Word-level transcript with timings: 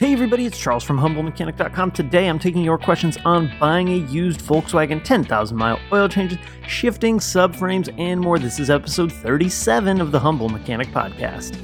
Hey 0.00 0.14
everybody, 0.14 0.46
it's 0.46 0.58
Charles 0.58 0.82
from 0.82 0.98
HumbleMechanic.com. 0.98 1.90
Today 1.90 2.26
I'm 2.26 2.38
taking 2.38 2.62
your 2.64 2.78
questions 2.78 3.18
on 3.26 3.52
buying 3.60 3.88
a 3.88 3.96
used 3.96 4.40
Volkswagen 4.40 5.04
10,000 5.04 5.54
mile 5.54 5.78
oil 5.92 6.08
changes, 6.08 6.38
shifting 6.66 7.18
subframes, 7.18 7.94
and 7.98 8.18
more. 8.18 8.38
This 8.38 8.58
is 8.58 8.70
episode 8.70 9.12
37 9.12 10.00
of 10.00 10.10
the 10.10 10.18
Humble 10.18 10.48
Mechanic 10.48 10.88
Podcast. 10.88 11.54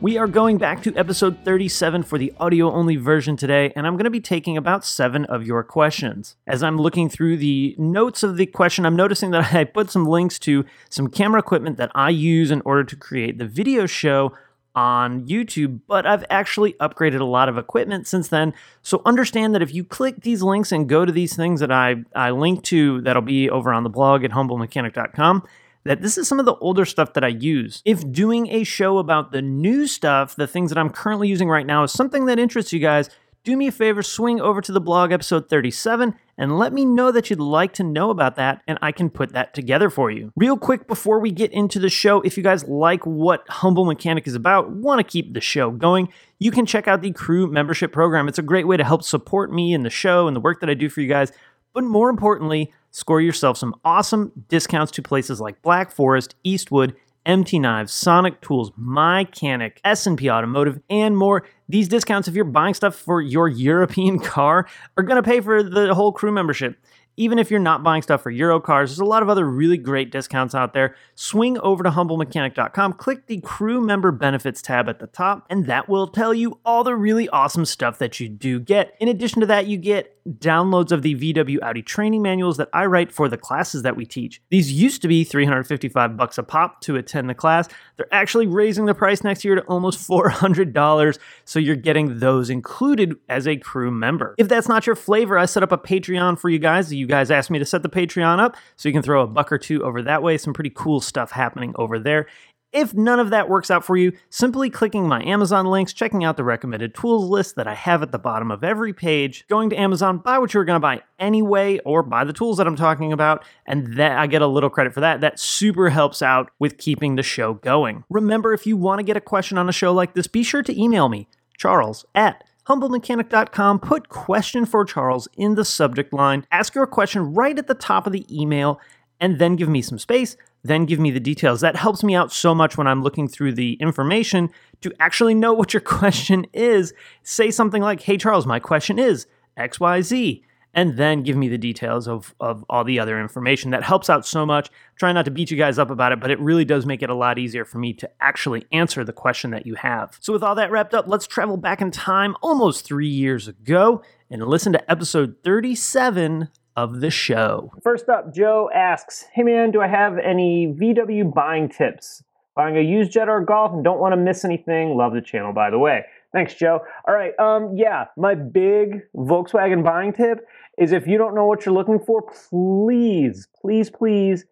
We 0.00 0.16
are 0.16 0.28
going 0.28 0.58
back 0.58 0.84
to 0.84 0.94
episode 0.94 1.38
37 1.44 2.04
for 2.04 2.18
the 2.18 2.32
audio 2.38 2.70
only 2.70 2.94
version 2.94 3.36
today, 3.36 3.72
and 3.74 3.84
I'm 3.84 3.94
going 3.94 4.04
to 4.04 4.10
be 4.10 4.20
taking 4.20 4.56
about 4.56 4.84
seven 4.84 5.24
of 5.24 5.44
your 5.44 5.64
questions. 5.64 6.36
As 6.46 6.62
I'm 6.62 6.78
looking 6.78 7.08
through 7.08 7.38
the 7.38 7.74
notes 7.78 8.22
of 8.22 8.36
the 8.36 8.46
question, 8.46 8.86
I'm 8.86 8.94
noticing 8.94 9.32
that 9.32 9.52
I 9.54 9.64
put 9.64 9.90
some 9.90 10.06
links 10.06 10.38
to 10.40 10.64
some 10.88 11.08
camera 11.08 11.40
equipment 11.40 11.78
that 11.78 11.90
I 11.96 12.10
use 12.10 12.52
in 12.52 12.62
order 12.64 12.84
to 12.84 12.94
create 12.94 13.38
the 13.38 13.46
video 13.48 13.86
show 13.86 14.32
on 14.72 15.26
YouTube, 15.26 15.80
but 15.88 16.06
I've 16.06 16.24
actually 16.30 16.74
upgraded 16.74 17.18
a 17.18 17.24
lot 17.24 17.48
of 17.48 17.58
equipment 17.58 18.06
since 18.06 18.28
then. 18.28 18.54
So 18.82 19.02
understand 19.04 19.52
that 19.56 19.62
if 19.62 19.74
you 19.74 19.82
click 19.82 20.20
these 20.20 20.44
links 20.44 20.70
and 20.70 20.88
go 20.88 21.04
to 21.04 21.10
these 21.10 21.34
things 21.34 21.58
that 21.58 21.72
I, 21.72 22.04
I 22.14 22.30
link 22.30 22.62
to, 22.64 23.00
that'll 23.00 23.20
be 23.20 23.50
over 23.50 23.72
on 23.72 23.82
the 23.82 23.90
blog 23.90 24.22
at 24.22 24.30
humblemechanic.com 24.30 25.42
that 25.88 26.02
this 26.02 26.18
is 26.18 26.28
some 26.28 26.38
of 26.38 26.44
the 26.44 26.54
older 26.56 26.84
stuff 26.84 27.14
that 27.14 27.24
I 27.24 27.28
use. 27.28 27.80
If 27.86 28.12
doing 28.12 28.46
a 28.48 28.62
show 28.62 28.98
about 28.98 29.32
the 29.32 29.40
new 29.40 29.86
stuff, 29.86 30.36
the 30.36 30.46
things 30.46 30.70
that 30.70 30.76
I'm 30.78 30.90
currently 30.90 31.28
using 31.28 31.48
right 31.48 31.64
now, 31.64 31.82
is 31.82 31.92
something 31.92 32.26
that 32.26 32.38
interests 32.38 32.74
you 32.74 32.78
guys, 32.78 33.08
do 33.42 33.56
me 33.56 33.68
a 33.68 33.72
favor, 33.72 34.02
swing 34.02 34.38
over 34.38 34.60
to 34.60 34.70
the 34.70 34.82
blog 34.82 35.12
episode 35.12 35.48
37 35.48 36.14
and 36.36 36.58
let 36.58 36.74
me 36.74 36.84
know 36.84 37.10
that 37.10 37.30
you'd 37.30 37.40
like 37.40 37.72
to 37.72 37.82
know 37.82 38.10
about 38.10 38.36
that, 38.36 38.62
and 38.68 38.78
I 38.82 38.92
can 38.92 39.08
put 39.08 39.32
that 39.32 39.54
together 39.54 39.88
for 39.88 40.10
you. 40.10 40.30
Real 40.36 40.56
quick 40.56 40.86
before 40.86 41.18
we 41.18 41.32
get 41.32 41.52
into 41.52 41.78
the 41.78 41.88
show, 41.88 42.20
if 42.20 42.36
you 42.36 42.42
guys 42.42 42.64
like 42.64 43.06
what 43.06 43.48
Humble 43.48 43.86
Mechanic 43.86 44.26
is 44.26 44.34
about, 44.34 44.70
want 44.70 45.00
to 45.00 45.04
keep 45.04 45.32
the 45.32 45.40
show 45.40 45.70
going, 45.70 46.12
you 46.38 46.50
can 46.50 46.66
check 46.66 46.86
out 46.86 47.00
the 47.00 47.12
crew 47.12 47.46
membership 47.48 47.92
program. 47.92 48.28
It's 48.28 48.38
a 48.38 48.42
great 48.42 48.68
way 48.68 48.76
to 48.76 48.84
help 48.84 49.02
support 49.02 49.50
me 49.50 49.72
and 49.72 49.84
the 49.84 49.90
show 49.90 50.28
and 50.28 50.36
the 50.36 50.40
work 50.40 50.60
that 50.60 50.70
I 50.70 50.74
do 50.74 50.88
for 50.88 51.00
you 51.00 51.08
guys. 51.08 51.32
But 51.74 51.84
more 51.84 52.10
importantly, 52.10 52.72
Score 52.90 53.20
yourself 53.20 53.58
some 53.58 53.74
awesome 53.84 54.32
discounts 54.48 54.92
to 54.92 55.02
places 55.02 55.40
like 55.40 55.60
Black 55.62 55.90
Forest, 55.90 56.34
Eastwood, 56.42 56.96
MT 57.26 57.58
Knives, 57.58 57.92
Sonic 57.92 58.40
Tools, 58.40 58.70
Mycanic, 58.80 59.78
S&P 59.84 60.30
Automotive, 60.30 60.80
and 60.88 61.16
more. 61.16 61.44
These 61.68 61.88
discounts, 61.88 62.26
if 62.26 62.34
you're 62.34 62.44
buying 62.44 62.72
stuff 62.72 62.94
for 62.94 63.20
your 63.20 63.46
European 63.46 64.18
car, 64.34 64.66
are 64.96 65.02
going 65.02 65.22
to 65.22 65.28
pay 65.28 65.40
for 65.40 65.62
the 65.62 65.94
whole 65.94 66.12
crew 66.12 66.32
membership 66.32 66.78
even 67.18 67.38
if 67.38 67.50
you're 67.50 67.60
not 67.60 67.82
buying 67.82 68.00
stuff 68.00 68.22
for 68.22 68.30
Euro 68.30 68.60
cars, 68.60 68.90
there's 68.90 69.00
a 69.00 69.04
lot 69.04 69.22
of 69.22 69.28
other 69.28 69.44
really 69.44 69.76
great 69.76 70.12
discounts 70.12 70.54
out 70.54 70.72
there. 70.72 70.94
Swing 71.16 71.58
over 71.58 71.82
to 71.82 71.90
humblemechanic.com, 71.90 72.92
click 72.94 73.26
the 73.26 73.40
crew 73.40 73.80
member 73.80 74.12
benefits 74.12 74.62
tab 74.62 74.88
at 74.88 75.00
the 75.00 75.08
top, 75.08 75.44
and 75.50 75.66
that 75.66 75.88
will 75.88 76.06
tell 76.06 76.32
you 76.32 76.60
all 76.64 76.84
the 76.84 76.94
really 76.94 77.28
awesome 77.30 77.64
stuff 77.64 77.98
that 77.98 78.20
you 78.20 78.28
do 78.28 78.60
get. 78.60 78.94
In 79.00 79.08
addition 79.08 79.40
to 79.40 79.46
that, 79.46 79.66
you 79.66 79.76
get 79.76 80.14
downloads 80.36 80.92
of 80.92 81.02
the 81.02 81.14
VW 81.14 81.58
Audi 81.62 81.82
training 81.82 82.22
manuals 82.22 82.56
that 82.58 82.68
I 82.72 82.86
write 82.86 83.10
for 83.12 83.28
the 83.28 83.38
classes 83.38 83.82
that 83.82 83.96
we 83.96 84.04
teach. 84.04 84.42
These 84.50 84.70
used 84.72 85.02
to 85.02 85.08
be 85.08 85.24
355 85.24 86.16
bucks 86.16 86.38
a 86.38 86.42
pop 86.42 86.80
to 86.82 86.96
attend 86.96 87.30
the 87.30 87.34
class. 87.34 87.68
They're 87.96 88.12
actually 88.12 88.46
raising 88.46 88.86
the 88.86 88.94
price 88.94 89.24
next 89.24 89.44
year 89.44 89.54
to 89.54 89.62
almost 89.62 90.06
$400, 90.06 91.18
so 91.44 91.58
you're 91.58 91.76
getting 91.76 92.20
those 92.20 92.50
included 92.50 93.16
as 93.28 93.48
a 93.48 93.56
crew 93.56 93.90
member. 93.90 94.34
If 94.38 94.48
that's 94.48 94.68
not 94.68 94.86
your 94.86 94.96
flavor, 94.96 95.38
I 95.38 95.46
set 95.46 95.62
up 95.62 95.72
a 95.72 95.78
Patreon 95.78 96.38
for 96.38 96.48
you 96.48 96.58
guys. 96.58 96.92
You 96.92 97.07
guys 97.08 97.30
asked 97.30 97.50
me 97.50 97.58
to 97.58 97.64
set 97.64 97.82
the 97.82 97.88
Patreon 97.88 98.38
up, 98.38 98.56
so 98.76 98.88
you 98.88 98.92
can 98.92 99.02
throw 99.02 99.22
a 99.22 99.26
buck 99.26 99.50
or 99.50 99.58
two 99.58 99.82
over 99.82 100.02
that 100.02 100.22
way. 100.22 100.38
Some 100.38 100.54
pretty 100.54 100.70
cool 100.70 101.00
stuff 101.00 101.32
happening 101.32 101.74
over 101.76 101.98
there. 101.98 102.26
If 102.70 102.92
none 102.92 103.18
of 103.18 103.30
that 103.30 103.48
works 103.48 103.70
out 103.70 103.82
for 103.82 103.96
you, 103.96 104.12
simply 104.28 104.68
clicking 104.68 105.08
my 105.08 105.22
Amazon 105.24 105.64
links, 105.66 105.94
checking 105.94 106.22
out 106.22 106.36
the 106.36 106.44
recommended 106.44 106.94
tools 106.94 107.24
list 107.24 107.56
that 107.56 107.66
I 107.66 107.74
have 107.74 108.02
at 108.02 108.12
the 108.12 108.18
bottom 108.18 108.50
of 108.50 108.62
every 108.62 108.92
page, 108.92 109.46
going 109.48 109.70
to 109.70 109.76
Amazon, 109.76 110.18
buy 110.18 110.38
what 110.38 110.52
you 110.52 110.58
were 110.58 110.66
going 110.66 110.76
to 110.76 110.80
buy 110.80 111.00
anyway, 111.18 111.78
or 111.86 112.02
buy 112.02 112.24
the 112.24 112.34
tools 112.34 112.58
that 112.58 112.66
I'm 112.66 112.76
talking 112.76 113.10
about, 113.10 113.42
and 113.64 113.96
that 113.96 114.18
I 114.18 114.26
get 114.26 114.42
a 114.42 114.46
little 114.46 114.68
credit 114.68 114.92
for 114.92 115.00
that. 115.00 115.22
That 115.22 115.40
super 115.40 115.88
helps 115.88 116.20
out 116.20 116.50
with 116.58 116.76
keeping 116.76 117.16
the 117.16 117.22
show 117.22 117.54
going. 117.54 118.04
Remember, 118.10 118.52
if 118.52 118.66
you 118.66 118.76
want 118.76 118.98
to 118.98 119.02
get 119.02 119.16
a 119.16 119.20
question 119.22 119.56
on 119.56 119.70
a 119.70 119.72
show 119.72 119.94
like 119.94 120.12
this, 120.12 120.26
be 120.26 120.42
sure 120.42 120.62
to 120.62 120.78
email 120.78 121.08
me, 121.08 121.26
charles 121.56 122.04
at 122.14 122.44
humblemechanic.com, 122.68 123.80
put 123.80 124.08
question 124.08 124.66
for 124.66 124.84
Charles 124.84 125.26
in 125.36 125.54
the 125.54 125.64
subject 125.64 126.12
line, 126.12 126.46
ask 126.52 126.74
your 126.74 126.86
question 126.86 127.34
right 127.34 127.58
at 127.58 127.66
the 127.66 127.74
top 127.74 128.06
of 128.06 128.12
the 128.12 128.26
email, 128.30 128.80
and 129.20 129.38
then 129.38 129.56
give 129.56 129.68
me 129.68 129.82
some 129.82 129.98
space, 129.98 130.36
then 130.62 130.84
give 130.84 131.00
me 131.00 131.10
the 131.10 131.20
details. 131.20 131.60
That 131.60 131.76
helps 131.76 132.04
me 132.04 132.14
out 132.14 132.32
so 132.32 132.54
much 132.54 132.76
when 132.76 132.86
I'm 132.86 133.02
looking 133.02 133.26
through 133.26 133.52
the 133.54 133.74
information 133.74 134.50
to 134.82 134.92
actually 135.00 135.34
know 135.34 135.52
what 135.54 135.72
your 135.72 135.80
question 135.80 136.46
is. 136.52 136.92
Say 137.22 137.50
something 137.50 137.82
like, 137.82 138.02
Hey, 138.02 138.16
Charles, 138.16 138.46
my 138.46 138.58
question 138.58 138.98
is 138.98 139.26
XYZ 139.58 140.42
and 140.74 140.96
then 140.96 141.22
give 141.22 141.36
me 141.36 141.48
the 141.48 141.58
details 141.58 142.06
of, 142.06 142.34
of 142.40 142.64
all 142.68 142.84
the 142.84 142.98
other 142.98 143.20
information. 143.20 143.70
That 143.70 143.82
helps 143.82 144.10
out 144.10 144.26
so 144.26 144.44
much. 144.44 144.70
Try 144.96 145.12
not 145.12 145.24
to 145.24 145.30
beat 145.30 145.50
you 145.50 145.56
guys 145.56 145.78
up 145.78 145.90
about 145.90 146.12
it, 146.12 146.20
but 146.20 146.30
it 146.30 146.38
really 146.40 146.64
does 146.64 146.86
make 146.86 147.02
it 147.02 147.10
a 147.10 147.14
lot 147.14 147.38
easier 147.38 147.64
for 147.64 147.78
me 147.78 147.92
to 147.94 148.10
actually 148.20 148.66
answer 148.72 149.04
the 149.04 149.12
question 149.12 149.50
that 149.50 149.66
you 149.66 149.74
have. 149.76 150.16
So, 150.20 150.32
with 150.32 150.42
all 150.42 150.54
that 150.56 150.70
wrapped 150.70 150.94
up, 150.94 151.06
let's 151.08 151.26
travel 151.26 151.56
back 151.56 151.80
in 151.80 151.90
time 151.90 152.36
almost 152.42 152.84
three 152.84 153.08
years 153.08 153.48
ago 153.48 154.02
and 154.30 154.42
listen 154.42 154.72
to 154.72 154.90
episode 154.90 155.36
37 155.42 156.48
of 156.76 157.00
the 157.00 157.10
show. 157.10 157.72
First 157.82 158.08
up, 158.08 158.32
Joe 158.32 158.70
asks 158.74 159.24
Hey 159.32 159.42
man, 159.42 159.72
do 159.72 159.80
I 159.80 159.88
have 159.88 160.16
any 160.18 160.74
VW 160.78 161.34
buying 161.34 161.68
tips? 161.68 162.22
Buying 162.54 162.76
a 162.76 162.80
used 162.80 163.12
Jetta 163.12 163.30
or 163.30 163.40
Golf 163.44 163.72
and 163.72 163.82
don't 163.82 164.00
want 164.00 164.12
to 164.12 164.16
miss 164.16 164.44
anything. 164.44 164.96
Love 164.96 165.12
the 165.12 165.20
channel, 165.20 165.52
by 165.52 165.70
the 165.70 165.78
way. 165.78 166.04
Thanks, 166.32 166.54
Joe. 166.54 166.80
All 167.06 167.14
right. 167.14 167.32
Um, 167.38 167.76
yeah, 167.76 168.06
my 168.16 168.34
big 168.34 169.02
Volkswagen 169.16 169.82
buying 169.82 170.12
tip 170.12 170.46
is 170.78 170.92
if 170.92 171.06
you 171.06 171.18
don't 171.18 171.34
know 171.34 171.46
what 171.46 171.66
you're 171.66 171.74
looking 171.74 171.98
for, 171.98 172.22
please, 172.22 173.48
please, 173.60 173.90
please 173.90 174.44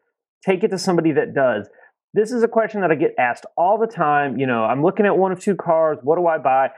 take 0.44 0.64
it 0.64 0.68
to 0.68 0.78
somebody 0.78 1.12
that 1.12 1.34
does. 1.34 1.68
This 2.14 2.32
is 2.32 2.42
a 2.42 2.48
question 2.48 2.80
that 2.80 2.90
I 2.90 2.94
get 2.94 3.14
asked 3.18 3.46
all 3.56 3.78
the 3.78 3.86
time. 3.86 4.38
You 4.38 4.46
know, 4.46 4.64
I'm 4.64 4.82
looking 4.82 5.06
at 5.06 5.16
one 5.16 5.32
of 5.32 5.40
two 5.40 5.54
cars. 5.54 5.98
What 6.02 6.16
do 6.16 6.26
I 6.26 6.38
buy? 6.38 6.70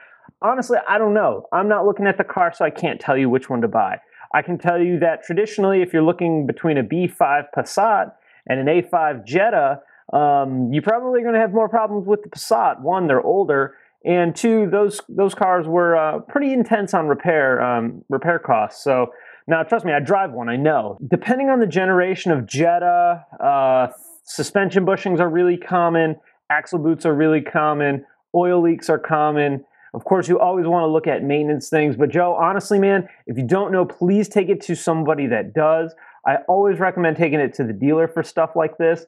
Honestly, 0.42 0.78
I 0.88 0.98
don't 0.98 1.14
know. 1.14 1.46
I'm 1.52 1.68
not 1.68 1.86
looking 1.86 2.06
at 2.06 2.18
the 2.18 2.24
car, 2.24 2.52
so 2.52 2.64
I 2.64 2.70
can't 2.70 3.00
tell 3.00 3.16
you 3.16 3.30
which 3.30 3.48
one 3.48 3.60
to 3.62 3.68
buy. 3.68 3.98
I 4.34 4.42
can 4.42 4.58
tell 4.58 4.80
you 4.80 4.98
that 4.98 5.22
traditionally, 5.22 5.80
if 5.80 5.92
you're 5.92 6.02
looking 6.02 6.46
between 6.46 6.76
a 6.76 6.82
B5 6.82 7.46
Passat 7.56 8.12
and 8.46 8.60
an 8.60 8.66
A5 8.66 9.24
Jetta, 9.24 9.80
um, 10.12 10.72
you're 10.72 10.82
probably 10.82 11.22
going 11.22 11.34
to 11.34 11.40
have 11.40 11.52
more 11.52 11.68
problems 11.68 12.06
with 12.06 12.22
the 12.22 12.28
Passat. 12.28 12.80
One, 12.80 13.06
they're 13.06 13.22
older, 13.22 13.76
and 14.04 14.34
two, 14.34 14.68
those 14.70 15.00
those 15.08 15.34
cars 15.34 15.66
were 15.66 15.96
uh, 15.96 16.20
pretty 16.20 16.52
intense 16.52 16.94
on 16.94 17.08
repair 17.08 17.60
um, 17.60 18.04
repair 18.08 18.38
costs. 18.38 18.82
So 18.82 19.12
now, 19.48 19.62
trust 19.62 19.86
me, 19.86 19.92
I 19.92 20.00
drive 20.00 20.32
one. 20.32 20.50
I 20.50 20.56
know. 20.56 20.98
Depending 21.10 21.48
on 21.48 21.58
the 21.58 21.66
generation 21.66 22.30
of 22.32 22.46
Jetta, 22.46 23.24
uh, 23.40 23.88
suspension 24.22 24.84
bushings 24.84 25.20
are 25.20 25.28
really 25.28 25.56
common. 25.56 26.16
Axle 26.50 26.80
boots 26.80 27.06
are 27.06 27.14
really 27.14 27.40
common. 27.40 28.04
Oil 28.34 28.60
leaks 28.60 28.90
are 28.90 28.98
common. 28.98 29.64
Of 29.94 30.04
course, 30.04 30.28
you 30.28 30.38
always 30.38 30.66
want 30.66 30.82
to 30.82 30.88
look 30.88 31.06
at 31.06 31.24
maintenance 31.24 31.70
things. 31.70 31.96
But 31.96 32.10
Joe, 32.10 32.34
honestly, 32.34 32.78
man, 32.78 33.08
if 33.26 33.38
you 33.38 33.46
don't 33.46 33.72
know, 33.72 33.86
please 33.86 34.28
take 34.28 34.50
it 34.50 34.60
to 34.62 34.74
somebody 34.74 35.26
that 35.28 35.54
does. 35.54 35.94
I 36.26 36.36
always 36.46 36.78
recommend 36.78 37.16
taking 37.16 37.40
it 37.40 37.54
to 37.54 37.64
the 37.64 37.72
dealer 37.72 38.06
for 38.06 38.22
stuff 38.22 38.50
like 38.54 38.76
this. 38.76 39.06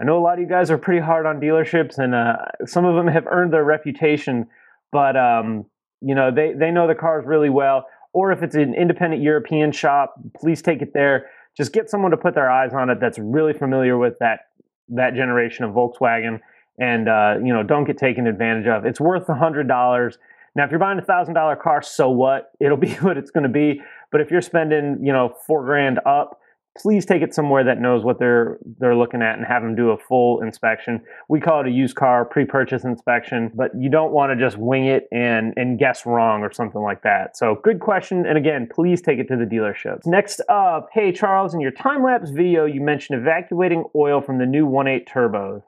I 0.00 0.04
know 0.04 0.18
a 0.18 0.20
lot 0.20 0.34
of 0.34 0.40
you 0.40 0.48
guys 0.48 0.68
are 0.70 0.78
pretty 0.78 1.00
hard 1.00 1.26
on 1.26 1.40
dealerships, 1.40 1.98
and 1.98 2.12
uh, 2.12 2.36
some 2.66 2.84
of 2.84 2.96
them 2.96 3.06
have 3.06 3.26
earned 3.28 3.52
their 3.52 3.64
reputation, 3.64 4.48
but 4.90 5.16
um, 5.16 5.66
you 6.02 6.14
know 6.14 6.30
they 6.34 6.52
they 6.52 6.70
know 6.70 6.86
the 6.86 6.94
cars 6.94 7.24
really 7.24 7.50
well. 7.50 7.86
Or 8.16 8.32
if 8.32 8.42
it's 8.42 8.54
an 8.54 8.72
independent 8.72 9.20
European 9.20 9.72
shop, 9.72 10.14
please 10.34 10.62
take 10.62 10.80
it 10.80 10.94
there. 10.94 11.28
Just 11.54 11.74
get 11.74 11.90
someone 11.90 12.12
to 12.12 12.16
put 12.16 12.34
their 12.34 12.50
eyes 12.50 12.72
on 12.72 12.88
it 12.88 12.98
that's 12.98 13.18
really 13.18 13.52
familiar 13.52 13.98
with 13.98 14.14
that 14.20 14.40
that 14.88 15.14
generation 15.14 15.66
of 15.66 15.74
Volkswagen, 15.74 16.40
and 16.80 17.10
uh, 17.10 17.34
you 17.44 17.52
know 17.52 17.62
don't 17.62 17.84
get 17.84 17.98
taken 17.98 18.26
advantage 18.26 18.66
of. 18.68 18.86
It's 18.86 18.98
worth 18.98 19.28
a 19.28 19.34
hundred 19.34 19.68
dollars. 19.68 20.16
Now, 20.54 20.64
if 20.64 20.70
you're 20.70 20.80
buying 20.80 20.98
a 20.98 21.04
thousand 21.04 21.34
dollar 21.34 21.56
car, 21.56 21.82
so 21.82 22.08
what? 22.08 22.52
It'll 22.58 22.78
be 22.78 22.94
what 23.02 23.18
it's 23.18 23.30
going 23.30 23.42
to 23.42 23.50
be. 23.50 23.82
But 24.10 24.22
if 24.22 24.30
you're 24.30 24.40
spending, 24.40 24.98
you 25.02 25.12
know, 25.12 25.34
four 25.46 25.62
grand 25.66 26.00
up, 26.06 26.40
please 26.76 27.04
take 27.04 27.22
it 27.22 27.34
somewhere 27.34 27.64
that 27.64 27.80
knows 27.80 28.04
what 28.04 28.18
they're 28.18 28.58
they're 28.78 28.96
looking 28.96 29.22
at 29.22 29.36
and 29.36 29.46
have 29.46 29.62
them 29.62 29.74
do 29.74 29.90
a 29.90 29.98
full 29.98 30.42
inspection. 30.42 31.00
We 31.28 31.40
call 31.40 31.60
it 31.60 31.66
a 31.66 31.70
used 31.70 31.96
car 31.96 32.24
pre-purchase 32.24 32.84
inspection, 32.84 33.50
but 33.54 33.70
you 33.78 33.90
don't 33.90 34.12
want 34.12 34.32
to 34.32 34.44
just 34.44 34.56
wing 34.56 34.86
it 34.86 35.08
and 35.12 35.54
and 35.56 35.78
guess 35.78 36.06
wrong 36.06 36.42
or 36.42 36.52
something 36.52 36.80
like 36.80 37.02
that. 37.02 37.36
So 37.36 37.60
good 37.62 37.80
question 37.80 38.26
and 38.26 38.38
again, 38.38 38.68
please 38.72 39.00
take 39.00 39.18
it 39.18 39.28
to 39.28 39.36
the 39.36 39.44
dealership. 39.44 40.04
Next 40.06 40.40
up, 40.48 40.88
hey 40.92 41.12
Charles, 41.12 41.54
in 41.54 41.60
your 41.60 41.72
time-lapse 41.72 42.30
video 42.30 42.64
you 42.64 42.80
mentioned 42.80 43.20
evacuating 43.20 43.84
oil 43.94 44.20
from 44.20 44.38
the 44.38 44.46
new 44.46 44.66
1.8 44.66 45.08
turbos. 45.08 45.62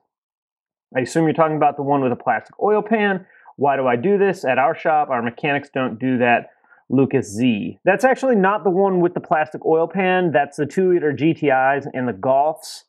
I 0.96 1.00
assume 1.00 1.24
you're 1.24 1.34
talking 1.34 1.56
about 1.56 1.76
the 1.76 1.82
one 1.82 2.02
with 2.02 2.12
a 2.12 2.16
plastic 2.16 2.60
oil 2.62 2.82
pan. 2.82 3.26
Why 3.56 3.76
do 3.76 3.86
I 3.86 3.96
do 3.96 4.18
this? 4.18 4.44
At 4.44 4.58
our 4.58 4.74
shop, 4.74 5.10
our 5.10 5.20
mechanics 5.20 5.68
don't 5.72 5.98
do 5.98 6.18
that. 6.18 6.50
Lucas 6.90 7.26
Z. 7.26 7.78
That's 7.84 8.04
actually 8.04 8.36
not 8.36 8.64
the 8.64 8.70
one 8.70 9.00
with 9.00 9.14
the 9.14 9.20
plastic 9.20 9.64
oil 9.66 9.88
pan. 9.88 10.32
That's 10.32 10.56
the 10.56 10.66
two 10.66 10.92
liter 10.92 11.12
GTIs 11.12 11.86
and 11.92 12.08
the 12.08 12.12
Golfs. 12.12 12.84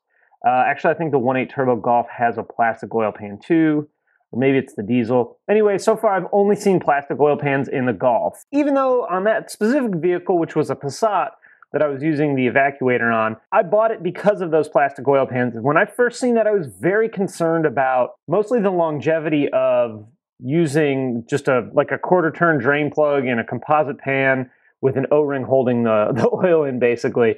Uh, 0.45 0.63
actually, 0.65 0.93
I 0.93 0.97
think 0.97 1.11
the 1.11 1.19
1.8 1.19 1.53
turbo 1.53 1.75
Golf 1.75 2.07
has 2.09 2.37
a 2.37 2.43
plastic 2.43 2.93
oil 2.95 3.11
pan 3.11 3.39
too. 3.43 3.89
Or 4.31 4.39
maybe 4.39 4.57
it's 4.57 4.75
the 4.75 4.83
diesel. 4.83 5.39
Anyway, 5.49 5.79
so 5.79 5.97
far 5.97 6.15
I've 6.15 6.29
only 6.31 6.55
seen 6.55 6.79
plastic 6.79 7.19
oil 7.19 7.35
pans 7.35 7.67
in 7.67 7.87
the 7.87 7.93
Golf. 7.93 8.43
Even 8.51 8.75
though 8.75 9.07
on 9.07 9.23
that 9.23 9.49
specific 9.49 9.95
vehicle, 9.95 10.37
which 10.37 10.55
was 10.55 10.69
a 10.69 10.75
Passat, 10.75 11.29
that 11.71 11.81
I 11.81 11.87
was 11.87 12.01
using 12.01 12.35
the 12.35 12.47
evacuator 12.47 13.13
on. 13.13 13.37
I 13.51 13.63
bought 13.63 13.91
it 13.91 14.01
because 14.01 14.41
of 14.41 14.51
those 14.51 14.67
plastic 14.67 15.07
oil 15.07 15.25
pans. 15.25 15.53
When 15.61 15.77
I 15.77 15.85
first 15.85 16.19
seen 16.19 16.35
that, 16.35 16.47
I 16.47 16.51
was 16.51 16.67
very 16.67 17.09
concerned 17.09 17.65
about 17.65 18.11
mostly 18.27 18.59
the 18.59 18.71
longevity 18.71 19.49
of 19.53 20.07
using 20.39 21.25
just 21.29 21.47
a 21.47 21.69
like 21.73 21.91
a 21.91 21.97
quarter 21.97 22.31
turn 22.31 22.59
drain 22.59 22.91
plug 22.91 23.25
in 23.25 23.39
a 23.39 23.43
composite 23.43 23.99
pan 23.99 24.49
with 24.81 24.95
an 24.95 25.05
O-ring 25.11 25.43
holding 25.43 25.83
the, 25.83 26.11
the 26.15 26.29
oil 26.33 26.63
in 26.63 26.79
basically. 26.79 27.35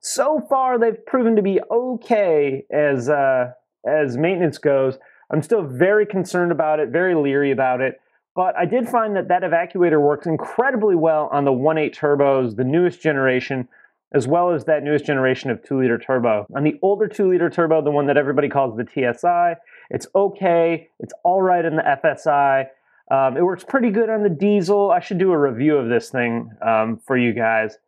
So 0.00 0.40
far 0.48 0.78
they've 0.78 1.04
proven 1.06 1.36
to 1.36 1.42
be 1.42 1.60
okay 1.70 2.64
as 2.70 3.08
uh, 3.08 3.52
as 3.86 4.16
maintenance 4.16 4.58
goes. 4.58 4.98
I'm 5.30 5.42
still 5.42 5.62
very 5.62 6.06
concerned 6.06 6.52
about 6.52 6.80
it, 6.80 6.88
very 6.88 7.14
leery 7.14 7.50
about 7.50 7.80
it. 7.80 8.00
But 8.34 8.56
I 8.56 8.66
did 8.66 8.88
find 8.88 9.16
that 9.16 9.28
that 9.28 9.42
evacuator 9.42 10.00
works 10.00 10.26
incredibly 10.26 10.94
well 10.94 11.28
on 11.32 11.44
the 11.44 11.50
1.8 11.50 11.94
turbos, 11.94 12.54
the 12.54 12.64
newest 12.64 13.02
generation, 13.02 13.68
as 14.14 14.28
well 14.28 14.52
as 14.54 14.64
that 14.66 14.84
newest 14.84 15.04
generation 15.04 15.50
of 15.50 15.62
2 15.64 15.80
liter 15.80 15.98
turbo. 15.98 16.46
On 16.54 16.62
the 16.62 16.78
older 16.80 17.08
2 17.08 17.28
liter 17.28 17.50
turbo, 17.50 17.82
the 17.82 17.90
one 17.90 18.06
that 18.06 18.16
everybody 18.16 18.48
calls 18.48 18.76
the 18.76 18.86
TSI, 18.86 19.56
it's 19.90 20.06
okay. 20.14 20.88
It's 21.00 21.12
all 21.24 21.42
right 21.42 21.64
in 21.64 21.76
the 21.76 21.82
FSI. 21.82 22.66
Um, 23.10 23.36
it 23.36 23.42
works 23.42 23.64
pretty 23.64 23.90
good 23.90 24.10
on 24.10 24.22
the 24.22 24.28
diesel. 24.28 24.90
I 24.90 25.00
should 25.00 25.18
do 25.18 25.32
a 25.32 25.38
review 25.38 25.76
of 25.76 25.88
this 25.88 26.10
thing 26.10 26.50
um, 26.60 27.00
for 27.06 27.16
you 27.16 27.32
guys. 27.32 27.78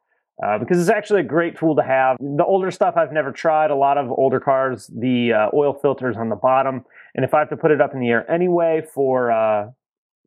Uh, 0.42 0.58
because 0.58 0.80
it's 0.80 0.88
actually 0.88 1.20
a 1.20 1.24
great 1.24 1.58
tool 1.58 1.76
to 1.76 1.82
have. 1.82 2.16
The 2.18 2.44
older 2.44 2.70
stuff 2.70 2.96
I've 2.96 3.12
never 3.12 3.30
tried. 3.30 3.70
A 3.70 3.76
lot 3.76 3.98
of 3.98 4.10
older 4.10 4.40
cars, 4.40 4.86
the 4.86 5.34
uh, 5.34 5.48
oil 5.52 5.74
filters 5.74 6.16
on 6.16 6.30
the 6.30 6.36
bottom, 6.36 6.86
and 7.14 7.26
if 7.26 7.34
I 7.34 7.40
have 7.40 7.50
to 7.50 7.58
put 7.58 7.70
it 7.70 7.80
up 7.82 7.92
in 7.92 8.00
the 8.00 8.08
air 8.08 8.30
anyway 8.30 8.82
for 8.94 9.30
uh, 9.30 9.70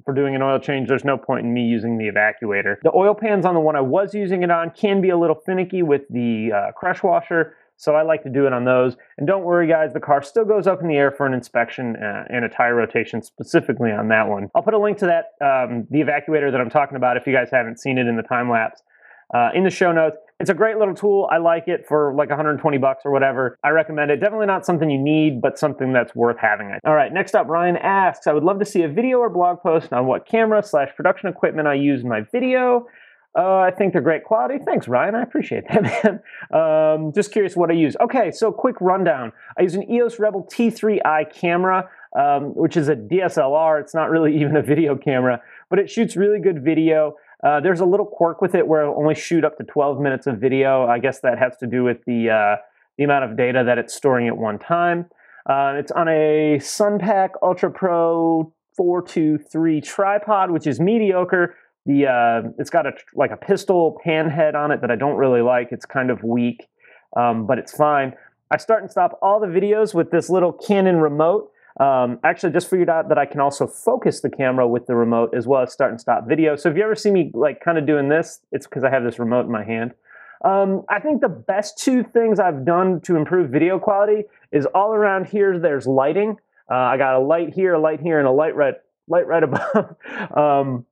for 0.06 0.14
doing 0.14 0.36
an 0.36 0.44
oil 0.44 0.60
change, 0.60 0.88
there's 0.88 1.04
no 1.04 1.18
point 1.18 1.48
in 1.48 1.54
me 1.54 1.64
using 1.64 1.98
the 1.98 2.06
evacuator. 2.06 2.76
The 2.84 2.92
oil 2.94 3.16
pans 3.16 3.44
on 3.44 3.56
the 3.56 3.60
one 3.60 3.76
I 3.76 3.82
was 3.82 4.14
using 4.14 4.44
it 4.44 4.52
on 4.52 4.70
can 4.70 5.02
be 5.02 5.10
a 5.10 5.18
little 5.18 5.42
finicky 5.48 5.82
with 5.82 6.04
the 6.12 6.52
uh, 6.54 6.72
crush 6.74 7.02
washer, 7.02 7.56
so 7.78 7.96
I 7.96 8.04
like 8.04 8.24
to 8.24 8.30
do 8.30 8.48
it 8.48 8.54
on 8.54 8.66
those. 8.66 8.96
And 9.18 9.28
don't 9.28 9.44
worry, 9.44 9.68
guys, 9.68 9.94
the 9.94 10.00
car 10.00 10.22
still 10.22 10.46
goes 10.46 10.68
up 10.68 10.82
in 10.82 10.88
the 10.88 10.96
air 10.96 11.12
for 11.12 11.26
an 11.26 11.34
inspection 11.34 11.96
uh, 11.96 12.24
and 12.30 12.46
a 12.46 12.50
tire 12.50 12.76
rotation 12.76 13.22
specifically 13.22 13.92
on 13.92 14.08
that 14.10 14.28
one. 14.28 14.50
I'll 14.56 14.64
put 14.64 14.74
a 14.74 14.80
link 14.80 14.98
to 15.00 15.06
that, 15.08 15.26
um, 15.46 15.88
the 15.90 16.00
evacuator 16.00 16.52
that 16.52 16.62
I'm 16.62 16.70
talking 16.70 16.98
about, 16.98 17.18
if 17.18 17.28
you 17.28 17.34
guys 17.34 17.50
haven't 17.52 17.80
seen 17.80 17.98
it 17.98 18.08
in 18.08 18.16
the 18.16 18.24
time 18.24 18.50
lapse 18.50 18.82
uh, 19.34 19.50
in 19.54 19.64
the 19.64 19.70
show 19.70 19.92
notes. 19.92 20.18
It's 20.40 20.50
a 20.50 20.54
great 20.54 20.78
little 20.78 20.94
tool. 20.94 21.28
I 21.32 21.38
like 21.38 21.68
it 21.68 21.86
for 21.88 22.14
like 22.16 22.30
120 22.30 22.78
bucks 22.78 23.04
or 23.06 23.12
whatever. 23.12 23.58
I 23.64 23.70
recommend 23.70 24.12
it. 24.12 24.18
Definitely 24.18 24.48
not 24.48 24.66
something 24.66 24.90
you 24.90 25.02
need, 25.02 25.42
but 25.42 25.58
something 25.58 25.94
that's 25.94 26.14
worth 26.16 26.38
having. 26.38 26.70
It. 26.70 26.82
All 26.86 26.94
right, 26.94 27.12
next 27.14 27.34
up, 27.34 27.48
Ryan 27.48 27.78
asks, 27.78 28.28
I 28.28 28.34
would 28.34 28.44
love 28.44 28.60
to 28.60 28.66
see 28.66 28.84
a 28.84 28.90
video 28.90 29.20
or 29.20 29.30
blog 29.30 29.62
post 29.62 29.94
on 29.94 30.06
what 30.06 30.28
camera 30.28 30.62
slash 30.62 30.90
production 30.96 31.30
equipment 31.30 31.68
I 31.68 31.76
use 31.76 32.02
in 32.02 32.10
my 32.10 32.22
video. 32.32 32.88
Uh, 33.36 33.58
I 33.58 33.72
think 33.72 33.94
they're 33.94 34.02
great 34.02 34.24
quality. 34.24 34.60
Thanks, 34.64 34.88
Ryan. 34.88 35.16
I 35.16 35.24
appreciate 35.24 35.64
that, 35.68 35.84
man. 36.04 36.20
Um, 36.52 37.14
just 37.14 37.32
curious 37.32 37.56
what 37.56 37.72
I 37.72 37.74
use. 37.74 37.96
Okay, 38.00 38.32
so 38.32 38.52
quick 38.52 38.76
rundown. 38.80 39.32
I 39.58 39.64
use 39.64 39.74
an 39.74 39.90
EOS 39.90 40.20
Rebel 40.20 40.48
T3i 40.52 41.34
camera, 41.34 41.90
um, 42.18 42.56
which 42.56 42.78
is 42.78 42.90
a 42.90 42.96
DSLR. 42.96 43.82
It's 43.82 43.96
not 43.96 44.12
really 44.12 44.36
even 44.42 44.56
a 44.56 44.62
video 44.62 44.96
camera, 44.96 45.42
but 45.70 45.80
it 45.80 45.90
shoots 45.90 46.16
really 46.16 46.40
good 46.40 46.64
video. 46.64 47.16
Uh, 47.44 47.60
there's 47.60 47.80
a 47.80 47.86
little 47.86 48.06
quirk 48.06 48.42
with 48.42 48.56
it 48.56 48.68
where 48.68 48.84
it'll 48.84 48.98
only 48.98 49.16
shoot 49.16 49.44
up 49.44 49.58
to 49.58 49.64
12 49.64 50.00
minutes 50.00 50.28
of 50.28 50.38
video. 50.38 50.86
I 50.86 51.00
guess 51.00 51.20
that 51.22 51.40
has 51.40 51.58
to 51.58 51.68
do 51.68 51.84
with 51.84 51.98
the 52.06 52.30
uh, 52.30 52.56
the 52.98 53.04
amount 53.04 53.26
of 53.26 53.36
data 53.36 53.64
that 53.66 53.80
it's 53.80 53.94
storing 53.94 54.28
at 54.28 54.38
one 54.38 54.60
time. 54.60 55.08
Uh, 55.50 55.74
it's 55.76 55.92
on 55.92 56.08
a 56.08 56.58
Sunpak 56.60 57.32
Ultra 57.42 57.72
Pro 57.72 58.54
423 58.78 59.82
tripod, 59.82 60.52
which 60.52 60.68
is 60.68 60.80
mediocre. 60.80 61.56
The 61.86 62.08
uh, 62.08 62.50
it's 62.58 62.70
got 62.70 62.86
a 62.86 62.94
like 63.14 63.32
a 63.32 63.38
pistol 63.38 64.00
pan 64.04 64.30
head 64.30 64.56
on 64.56 64.72
it 64.72 64.82
that 64.82 64.92
I 64.92 64.96
don't 64.96 65.16
really 65.16 65.42
like. 65.42 65.70
It's 65.72 65.86
kind 65.86 66.10
of 66.10 66.24
weak, 66.24 66.68
um, 67.18 67.46
but 67.46 67.58
it's 67.58 67.76
fine. 67.76 68.14
I 68.52 68.58
start 68.58 68.84
and 68.84 68.92
stop 68.92 69.18
all 69.22 69.40
the 69.40 69.48
videos 69.48 69.94
with 69.94 70.12
this 70.12 70.30
little 70.30 70.54
Canon 70.54 70.98
remote. 70.98 71.50
Um, 71.80 72.20
actually, 72.24 72.54
just 72.54 72.70
figured 72.70 72.90
out 72.90 73.10
that 73.10 73.18
I 73.18 73.26
can 73.26 73.40
also 73.40 73.66
focus 73.66 74.22
the 74.22 74.30
camera 74.30 74.68
with 74.68 74.86
the 74.86 74.96
remote 74.96 75.34
as 75.36 75.48
well 75.48 75.64
as 75.64 75.74
start 75.74 75.92
and 75.92 76.00
stop 76.00 76.28
video. 76.28 76.56
So 76.56 76.70
if 76.70 76.78
you 76.78 76.84
ever 76.84 76.96
see 76.96 77.10
me 77.10 77.32
like 77.34 77.62
kind 77.62 77.78
of 77.78 77.88
doing 77.88 78.10
this, 78.10 78.42
it's 78.52 78.68
because 78.68 78.84
I 78.84 78.90
have 78.92 79.04
this 79.04 79.18
remote 79.18 79.46
in 79.46 79.52
my 79.52 79.64
hand. 79.64 79.94
Um, 80.44 80.84
I 80.90 81.00
think 81.00 81.22
the 81.22 81.30
best 81.30 81.78
two 81.78 82.04
things 82.04 82.40
I've 82.40 82.66
done 82.66 83.02
to 83.02 83.16
improve 83.16 83.50
video 83.50 83.80
quality 83.80 84.24
is 84.52 84.66
all 84.68 84.94
around 84.94 85.28
here. 85.28 85.58
There's 85.58 85.88
lighting. 85.88 86.38
Uh, 86.70 86.76
I 86.76 86.98
got 86.98 87.16
a 87.16 87.20
light 87.20 87.54
here, 87.54 87.74
a 87.74 87.80
light 87.80 88.02
here, 88.02 88.20
and 88.20 88.28
a 88.28 88.32
light 88.32 88.56
right, 88.56 88.76
light 89.08 89.26
right 89.26 89.44
above, 89.44 89.96
um, 90.36 90.86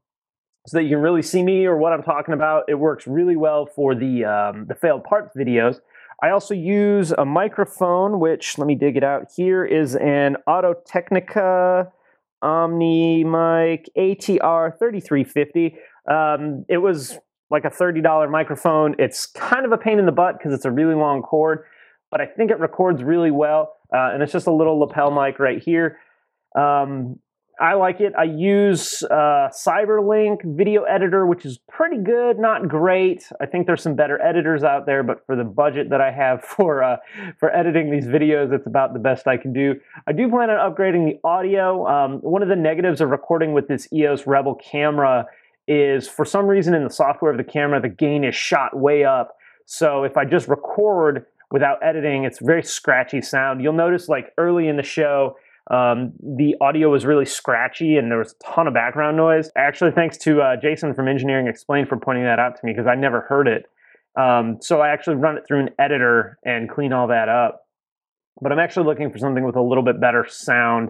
so 0.67 0.77
that 0.77 0.83
you 0.83 0.89
can 0.89 0.99
really 0.99 1.21
see 1.21 1.43
me 1.43 1.65
or 1.65 1.77
what 1.77 1.93
I'm 1.93 2.03
talking 2.03 2.33
about. 2.33 2.65
It 2.67 2.75
works 2.75 3.07
really 3.07 3.35
well 3.35 3.65
for 3.65 3.95
the 3.95 4.25
um, 4.25 4.65
the 4.67 4.75
failed 4.75 5.03
parts 5.03 5.35
videos. 5.35 5.79
I 6.23 6.29
also 6.29 6.53
use 6.53 7.11
a 7.11 7.25
microphone, 7.25 8.19
which 8.19 8.57
let 8.59 8.67
me 8.67 8.75
dig 8.75 8.95
it 8.95 9.03
out. 9.03 9.31
Here 9.35 9.65
is 9.65 9.95
an 9.95 10.37
Auto 10.45 10.75
Technica 10.85 11.91
Omni 12.43 13.23
Mic 13.23 13.89
ATR 13.97 14.77
3350. 14.77 15.75
Um, 16.09 16.65
it 16.69 16.77
was 16.77 17.17
like 17.49 17.65
a 17.65 17.69
$30 17.69 18.29
microphone. 18.29 18.95
It's 18.99 19.25
kind 19.25 19.65
of 19.65 19.71
a 19.71 19.77
pain 19.77 19.97
in 19.97 20.05
the 20.05 20.11
butt 20.11 20.37
because 20.37 20.53
it's 20.53 20.65
a 20.65 20.71
really 20.71 20.95
long 20.95 21.23
cord, 21.23 21.63
but 22.11 22.21
I 22.21 22.27
think 22.27 22.51
it 22.51 22.59
records 22.59 23.03
really 23.03 23.31
well. 23.31 23.77
Uh, 23.93 24.11
and 24.13 24.21
it's 24.21 24.31
just 24.31 24.47
a 24.47 24.53
little 24.53 24.79
lapel 24.79 25.11
mic 25.11 25.39
right 25.39 25.61
here. 25.61 25.97
Um, 26.55 27.19
I 27.61 27.75
like 27.75 28.01
it. 28.01 28.13
I 28.17 28.23
use 28.23 29.03
uh, 29.03 29.49
Cyberlink 29.53 30.39
video 30.57 30.81
editor, 30.81 31.27
which 31.27 31.45
is 31.45 31.59
pretty 31.69 31.97
good, 31.97 32.39
not 32.39 32.67
great. 32.67 33.29
I 33.39 33.45
think 33.45 33.67
there's 33.67 33.83
some 33.83 33.93
better 33.93 34.19
editors 34.19 34.63
out 34.63 34.87
there, 34.87 35.03
but 35.03 35.23
for 35.27 35.35
the 35.35 35.43
budget 35.43 35.91
that 35.91 36.01
I 36.01 36.11
have 36.11 36.43
for 36.57 36.83
uh, 36.83 36.97
for 37.39 37.55
editing 37.55 37.91
these 37.91 38.07
videos, 38.07 38.51
it's 38.51 38.65
about 38.65 38.93
the 38.93 38.99
best 38.99 39.27
I 39.27 39.37
can 39.37 39.53
do. 39.53 39.75
I 40.07 40.11
do 40.11 40.27
plan 40.27 40.49
on 40.49 40.73
upgrading 40.73 41.05
the 41.05 41.19
audio. 41.23 41.85
Um, 41.87 42.13
one 42.21 42.41
of 42.41 42.49
the 42.49 42.55
negatives 42.55 42.99
of 42.99 43.09
recording 43.09 43.53
with 43.53 43.67
this 43.67 43.87
EOS 43.93 44.25
Rebel 44.25 44.55
camera 44.55 45.27
is 45.67 46.07
for 46.07 46.25
some 46.25 46.47
reason 46.47 46.73
in 46.73 46.83
the 46.83 46.89
software 46.89 47.29
of 47.29 47.37
the 47.37 47.43
camera, 47.43 47.79
the 47.79 47.89
gain 47.89 48.23
is 48.23 48.33
shot 48.33 48.75
way 48.75 49.05
up. 49.05 49.37
So 49.67 50.03
if 50.03 50.17
I 50.17 50.25
just 50.25 50.47
record 50.47 51.27
without 51.51 51.77
editing, 51.83 52.23
it's 52.23 52.39
very 52.39 52.63
scratchy 52.63 53.21
sound. 53.21 53.61
You'll 53.61 53.73
notice 53.73 54.09
like 54.09 54.33
early 54.39 54.67
in 54.67 54.77
the 54.77 54.83
show, 54.83 55.35
um, 55.69 56.13
the 56.19 56.55
audio 56.59 56.89
was 56.89 57.05
really 57.05 57.25
scratchy 57.25 57.97
and 57.97 58.09
there 58.09 58.17
was 58.17 58.33
a 58.33 58.53
ton 58.53 58.67
of 58.67 58.73
background 58.73 59.15
noise. 59.15 59.51
Actually, 59.55 59.91
thanks 59.91 60.17
to 60.19 60.41
uh, 60.41 60.55
Jason 60.57 60.93
from 60.93 61.07
Engineering 61.07 61.47
Explained 61.47 61.87
for 61.87 61.97
pointing 61.97 62.23
that 62.23 62.39
out 62.39 62.59
to 62.59 62.65
me 62.65 62.73
because 62.73 62.87
I 62.87 62.95
never 62.95 63.21
heard 63.21 63.47
it. 63.47 63.65
Um, 64.19 64.57
so 64.59 64.81
I 64.81 64.89
actually 64.89 65.17
run 65.17 65.37
it 65.37 65.45
through 65.47 65.61
an 65.61 65.69
editor 65.79 66.37
and 66.43 66.69
clean 66.69 66.91
all 66.91 67.07
that 67.07 67.29
up. 67.29 67.67
But 68.41 68.51
I'm 68.51 68.59
actually 68.59 68.87
looking 68.87 69.11
for 69.11 69.19
something 69.19 69.45
with 69.45 69.55
a 69.55 69.61
little 69.61 69.83
bit 69.83 70.01
better 70.01 70.25
sound. 70.27 70.89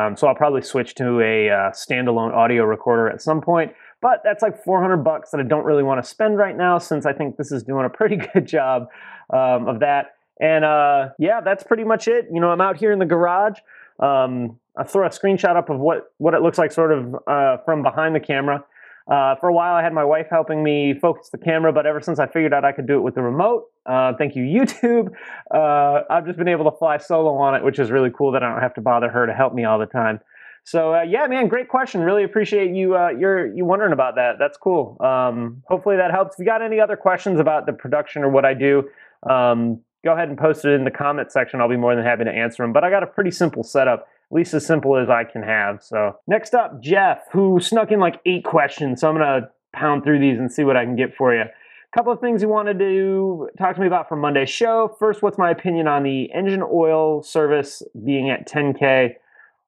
Um, 0.00 0.16
so 0.16 0.26
I'll 0.26 0.34
probably 0.34 0.62
switch 0.62 0.94
to 0.94 1.20
a 1.20 1.50
uh, 1.50 1.70
standalone 1.72 2.32
audio 2.32 2.64
recorder 2.64 3.08
at 3.08 3.20
some 3.20 3.40
point. 3.40 3.72
But 4.00 4.22
that's 4.24 4.42
like 4.42 4.64
400 4.64 4.98
bucks 4.98 5.30
that 5.30 5.40
I 5.40 5.44
don't 5.44 5.64
really 5.64 5.82
want 5.82 6.02
to 6.02 6.08
spend 6.08 6.38
right 6.38 6.56
now 6.56 6.78
since 6.78 7.04
I 7.04 7.12
think 7.12 7.36
this 7.36 7.52
is 7.52 7.62
doing 7.62 7.84
a 7.84 7.90
pretty 7.90 8.16
good 8.34 8.46
job 8.46 8.88
um, 9.30 9.68
of 9.68 9.80
that. 9.80 10.14
And 10.40 10.64
uh, 10.64 11.10
yeah, 11.18 11.40
that's 11.40 11.62
pretty 11.62 11.84
much 11.84 12.08
it. 12.08 12.26
You 12.32 12.40
know, 12.40 12.50
I'm 12.50 12.60
out 12.60 12.76
here 12.76 12.92
in 12.92 12.98
the 12.98 13.06
garage. 13.06 13.58
Um, 14.02 14.58
I 14.76 14.84
throw 14.84 15.06
a 15.06 15.10
screenshot 15.10 15.56
up 15.56 15.70
of 15.70 15.78
what, 15.78 16.12
what 16.18 16.34
it 16.34 16.42
looks 16.42 16.58
like 16.58 16.72
sort 16.72 16.92
of 16.92 17.14
uh, 17.26 17.58
from 17.64 17.82
behind 17.82 18.14
the 18.14 18.20
camera. 18.20 18.64
Uh, 19.10 19.34
for 19.36 19.48
a 19.48 19.52
while, 19.52 19.74
I 19.74 19.82
had 19.82 19.92
my 19.92 20.04
wife 20.04 20.28
helping 20.30 20.62
me 20.62 20.94
focus 20.94 21.28
the 21.30 21.38
camera, 21.38 21.72
but 21.72 21.86
ever 21.86 22.00
since 22.00 22.18
I 22.18 22.26
figured 22.26 22.54
out 22.54 22.64
I 22.64 22.72
could 22.72 22.86
do 22.86 22.96
it 22.96 23.00
with 23.00 23.14
the 23.14 23.22
remote, 23.22 23.64
uh, 23.84 24.12
thank 24.16 24.36
you, 24.36 24.44
YouTube, 24.44 25.12
uh, 25.54 26.02
I've 26.08 26.24
just 26.24 26.38
been 26.38 26.48
able 26.48 26.70
to 26.70 26.76
fly 26.76 26.98
solo 26.98 27.34
on 27.36 27.54
it, 27.54 27.64
which 27.64 27.78
is 27.78 27.90
really 27.90 28.10
cool 28.16 28.32
that 28.32 28.42
I 28.42 28.50
don't 28.50 28.60
have 28.60 28.74
to 28.74 28.80
bother 28.80 29.08
her 29.08 29.26
to 29.26 29.34
help 29.34 29.54
me 29.54 29.64
all 29.64 29.78
the 29.78 29.86
time. 29.86 30.20
So 30.64 30.94
uh, 30.94 31.02
yeah, 31.02 31.26
man, 31.26 31.48
great 31.48 31.68
question. 31.68 32.02
Really 32.02 32.22
appreciate 32.22 32.72
you 32.72 32.96
uh, 32.96 33.08
you're 33.08 33.52
you 33.52 33.64
wondering 33.64 33.92
about 33.92 34.14
that. 34.14 34.36
That's 34.38 34.56
cool. 34.56 34.96
Um, 35.00 35.62
hopefully 35.66 35.96
that 35.96 36.12
helps. 36.12 36.36
If 36.36 36.40
you 36.40 36.44
got 36.44 36.62
any 36.62 36.78
other 36.78 36.96
questions 36.96 37.40
about 37.40 37.66
the 37.66 37.72
production 37.72 38.22
or 38.22 38.30
what 38.30 38.44
I 38.44 38.54
do, 38.54 38.88
um, 39.28 39.80
go 40.04 40.12
ahead 40.12 40.28
and 40.28 40.38
post 40.38 40.64
it 40.64 40.72
in 40.72 40.84
the 40.84 40.90
comment 40.90 41.30
section. 41.32 41.60
I'll 41.60 41.68
be 41.68 41.76
more 41.76 41.94
than 41.94 42.04
happy 42.04 42.24
to 42.24 42.30
answer 42.30 42.62
them. 42.62 42.72
But 42.72 42.84
I 42.84 42.90
got 42.90 43.02
a 43.02 43.06
pretty 43.06 43.30
simple 43.30 43.62
setup, 43.62 44.00
at 44.00 44.34
least 44.34 44.54
as 44.54 44.66
simple 44.66 44.96
as 44.96 45.08
I 45.08 45.24
can 45.24 45.42
have. 45.42 45.82
So 45.82 46.16
next 46.26 46.54
up, 46.54 46.80
Jeff, 46.80 47.22
who 47.32 47.60
snuck 47.60 47.92
in 47.92 48.00
like 48.00 48.20
eight 48.26 48.44
questions. 48.44 49.00
So 49.00 49.08
I'm 49.08 49.16
gonna 49.16 49.50
pound 49.74 50.04
through 50.04 50.20
these 50.20 50.38
and 50.38 50.52
see 50.52 50.64
what 50.64 50.76
I 50.76 50.84
can 50.84 50.96
get 50.96 51.14
for 51.14 51.34
you. 51.34 51.42
A 51.42 51.96
couple 51.96 52.12
of 52.12 52.20
things 52.20 52.42
you 52.42 52.48
wanted 52.48 52.78
to 52.78 53.48
talk 53.58 53.74
to 53.74 53.80
me 53.80 53.86
about 53.86 54.08
for 54.08 54.16
Monday's 54.16 54.50
show. 54.50 54.96
First, 54.98 55.22
what's 55.22 55.38
my 55.38 55.50
opinion 55.50 55.86
on 55.86 56.02
the 56.02 56.32
engine 56.32 56.62
oil 56.62 57.22
service 57.22 57.82
being 58.04 58.30
at 58.30 58.48
10K 58.48 59.14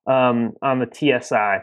um, 0.07 0.55
on 0.63 0.79
the 0.79 0.89
TSI? 0.91 1.59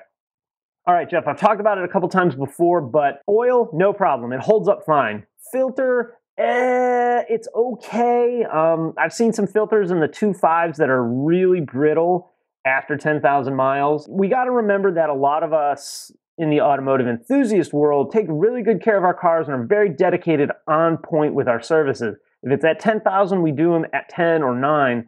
All 0.88 0.94
right, 0.96 1.10
Jeff, 1.10 1.28
I've 1.28 1.40
talked 1.40 1.60
about 1.60 1.78
it 1.78 1.84
a 1.84 1.88
couple 1.88 2.10
times 2.10 2.36
before, 2.36 2.82
but 2.82 3.22
oil, 3.30 3.70
no 3.74 3.94
problem. 3.94 4.34
It 4.34 4.40
holds 4.40 4.68
up 4.68 4.84
fine. 4.86 5.26
Filter, 5.52 6.18
Eh, 6.38 7.24
it's 7.30 7.48
okay. 7.54 8.46
Um, 8.46 8.94
I've 8.98 9.14
seen 9.14 9.34
some 9.34 9.48
filters 9.48 9.92
in 9.92 10.00
the 10.00 10.08
two 10.08 10.34
fives 10.34 10.78
that 10.78 10.90
are 10.90 11.04
really 11.04 11.60
brittle 11.60 12.32
after 12.66 12.96
10,000 12.96 13.56
miles. 13.56 14.08
We 14.10 14.28
got 14.28 14.46
to 14.46 14.52
remember 14.52 14.94
that 14.94 15.10
a 15.10 15.14
lot 15.14 15.44
of 15.44 15.54
us 15.54 16.12
in 16.38 16.50
the 16.50 16.62
automotive 16.62 17.08
enthusiast 17.08 17.74
world 17.74 18.12
take 18.12 18.26
really 18.30 18.64
good 18.64 18.82
care 18.82 18.98
of 18.98 19.04
our 19.04 19.14
cars 19.14 19.48
and 19.48 19.56
are 19.56 19.66
very 19.66 19.90
dedicated 19.90 20.50
on 20.68 20.98
point 20.98 21.34
with 21.34 21.48
our 21.48 21.62
services. 21.62 22.16
If 22.44 22.52
it's 22.52 22.66
at 22.66 22.80
10,000, 22.80 23.42
we 23.42 23.52
do 23.52 23.74
them 23.74 23.86
at 23.94 24.10
10 24.10 24.42
or 24.42 24.56
9. 24.56 25.08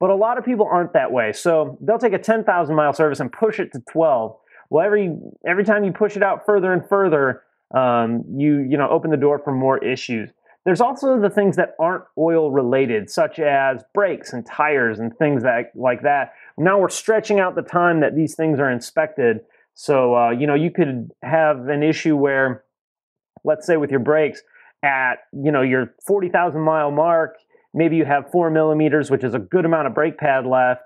But 0.00 0.10
a 0.10 0.16
lot 0.16 0.38
of 0.38 0.44
people 0.44 0.66
aren't 0.70 0.94
that 0.94 1.12
way. 1.12 1.32
So 1.32 1.78
they'll 1.80 1.98
take 1.98 2.12
a 2.12 2.18
10,000 2.18 2.74
mile 2.74 2.92
service 2.92 3.20
and 3.20 3.30
push 3.30 3.60
it 3.60 3.72
to 3.72 3.80
12. 3.92 4.36
Well, 4.70 4.84
every, 4.84 5.14
every 5.46 5.64
time 5.64 5.84
you 5.84 5.92
push 5.92 6.16
it 6.16 6.22
out 6.22 6.44
further 6.44 6.72
and 6.72 6.82
further, 6.88 7.42
um, 7.72 8.24
you, 8.36 8.66
you 8.68 8.76
know, 8.76 8.88
open 8.88 9.10
the 9.10 9.16
door 9.16 9.38
for 9.38 9.52
more 9.52 9.78
issues. 9.78 10.30
There's 10.64 10.80
also 10.80 11.20
the 11.20 11.30
things 11.30 11.56
that 11.56 11.74
aren't 11.80 12.04
oil 12.16 12.52
related, 12.52 13.10
such 13.10 13.40
as 13.40 13.82
brakes 13.94 14.32
and 14.32 14.46
tires 14.46 15.00
and 15.00 15.16
things 15.16 15.42
that, 15.42 15.72
like 15.74 16.02
that. 16.02 16.34
Now 16.56 16.78
we're 16.78 16.88
stretching 16.88 17.40
out 17.40 17.56
the 17.56 17.62
time 17.62 18.00
that 18.00 18.14
these 18.14 18.36
things 18.36 18.60
are 18.60 18.70
inspected. 18.70 19.40
So, 19.74 20.14
uh, 20.14 20.30
you 20.30 20.46
know, 20.46 20.54
you 20.54 20.70
could 20.70 21.10
have 21.22 21.68
an 21.68 21.82
issue 21.82 22.16
where, 22.16 22.64
let's 23.42 23.66
say 23.66 23.76
with 23.76 23.90
your 23.90 24.00
brakes, 24.00 24.42
at, 24.84 25.20
you 25.32 25.50
know, 25.52 25.62
your 25.62 25.94
40,000 26.06 26.60
mile 26.60 26.90
mark, 26.90 27.36
maybe 27.74 27.96
you 27.96 28.04
have 28.04 28.30
four 28.30 28.50
millimeters, 28.50 29.10
which 29.10 29.24
is 29.24 29.34
a 29.34 29.38
good 29.38 29.64
amount 29.64 29.86
of 29.86 29.94
brake 29.94 30.18
pad 30.18 30.46
left, 30.46 30.82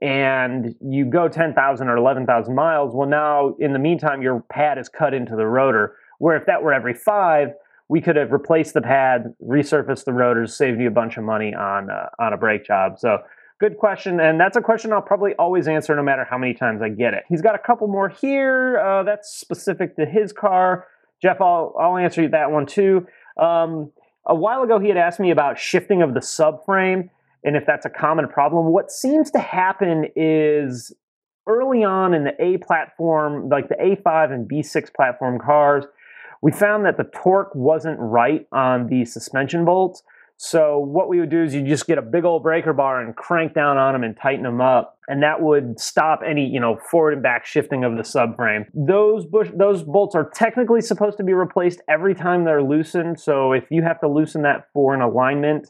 and 0.00 0.74
you 0.80 1.04
go 1.04 1.28
10,000 1.28 1.88
or 1.88 1.96
11,000 1.96 2.54
miles. 2.54 2.94
Well, 2.94 3.08
now 3.08 3.56
in 3.58 3.72
the 3.72 3.78
meantime, 3.78 4.22
your 4.22 4.44
pad 4.50 4.78
is 4.78 4.88
cut 4.88 5.14
into 5.14 5.34
the 5.34 5.46
rotor. 5.46 5.96
Where 6.18 6.36
if 6.36 6.46
that 6.46 6.62
were 6.62 6.72
every 6.72 6.94
five, 6.94 7.50
we 7.88 8.00
could 8.00 8.16
have 8.16 8.32
replaced 8.32 8.74
the 8.74 8.82
pad, 8.82 9.34
resurfaced 9.42 10.04
the 10.04 10.12
rotors, 10.12 10.54
saved 10.54 10.80
you 10.80 10.88
a 10.88 10.92
bunch 10.92 11.16
of 11.16 11.24
money 11.24 11.54
on 11.54 11.90
uh, 11.90 12.08
on 12.18 12.32
a 12.32 12.36
brake 12.36 12.64
job. 12.64 12.98
So 12.98 13.18
good 13.60 13.78
question, 13.78 14.20
and 14.20 14.40
that's 14.40 14.56
a 14.56 14.60
question 14.60 14.92
I'll 14.92 15.02
probably 15.02 15.34
always 15.34 15.68
answer 15.68 15.94
no 15.96 16.02
matter 16.02 16.26
how 16.28 16.38
many 16.38 16.54
times 16.54 16.82
I 16.82 16.90
get 16.90 17.14
it. 17.14 17.24
He's 17.28 17.42
got 17.42 17.54
a 17.54 17.58
couple 17.58 17.88
more 17.88 18.08
here. 18.08 18.78
Uh, 18.78 19.02
that's 19.02 19.30
specific 19.30 19.96
to 19.96 20.06
his 20.06 20.32
car. 20.32 20.86
Jeff, 21.22 21.40
I'll 21.40 21.74
I'll 21.78 21.96
answer 21.96 22.28
that 22.28 22.50
one 22.50 22.66
too. 22.66 23.06
Um, 23.40 23.92
a 24.26 24.34
while 24.34 24.62
ago, 24.62 24.78
he 24.78 24.88
had 24.88 24.98
asked 24.98 25.20
me 25.20 25.30
about 25.30 25.58
shifting 25.58 26.02
of 26.02 26.12
the 26.12 26.20
subframe 26.20 27.08
and 27.44 27.56
if 27.56 27.64
that's 27.66 27.86
a 27.86 27.90
common 27.90 28.28
problem. 28.28 28.66
What 28.66 28.90
seems 28.90 29.30
to 29.32 29.38
happen 29.38 30.06
is 30.16 30.92
early 31.46 31.84
on 31.84 32.14
in 32.14 32.24
the 32.24 32.34
A 32.42 32.58
platform, 32.58 33.48
like 33.48 33.68
the 33.68 33.76
A5 33.76 34.32
and 34.32 34.48
B6 34.48 34.92
platform 34.94 35.38
cars, 35.38 35.84
we 36.42 36.52
found 36.52 36.84
that 36.84 36.96
the 36.96 37.10
torque 37.14 37.54
wasn't 37.54 37.98
right 37.98 38.46
on 38.52 38.86
the 38.88 39.04
suspension 39.04 39.64
bolts. 39.64 40.02
So 40.40 40.78
what 40.78 41.08
we 41.08 41.18
would 41.18 41.30
do 41.30 41.42
is 41.42 41.52
you 41.52 41.66
just 41.66 41.88
get 41.88 41.98
a 41.98 42.02
big 42.02 42.24
old 42.24 42.44
breaker 42.44 42.72
bar 42.72 43.02
and 43.02 43.14
crank 43.16 43.54
down 43.54 43.76
on 43.76 43.92
them 43.92 44.04
and 44.04 44.16
tighten 44.16 44.44
them 44.44 44.60
up, 44.60 44.96
and 45.08 45.20
that 45.24 45.42
would 45.42 45.80
stop 45.80 46.20
any 46.24 46.46
you 46.46 46.60
know 46.60 46.78
forward 46.90 47.14
and 47.14 47.22
back 47.22 47.44
shifting 47.44 47.82
of 47.82 47.96
the 47.96 48.02
subframe. 48.02 48.66
Those 48.72 49.26
bush 49.26 49.48
those 49.52 49.82
bolts 49.82 50.14
are 50.14 50.30
technically 50.30 50.80
supposed 50.80 51.16
to 51.16 51.24
be 51.24 51.32
replaced 51.32 51.80
every 51.88 52.14
time 52.14 52.44
they're 52.44 52.62
loosened. 52.62 53.18
So 53.18 53.52
if 53.52 53.64
you 53.70 53.82
have 53.82 54.00
to 54.00 54.08
loosen 54.08 54.42
that 54.42 54.68
for 54.72 54.94
an 54.94 55.00
alignment 55.00 55.66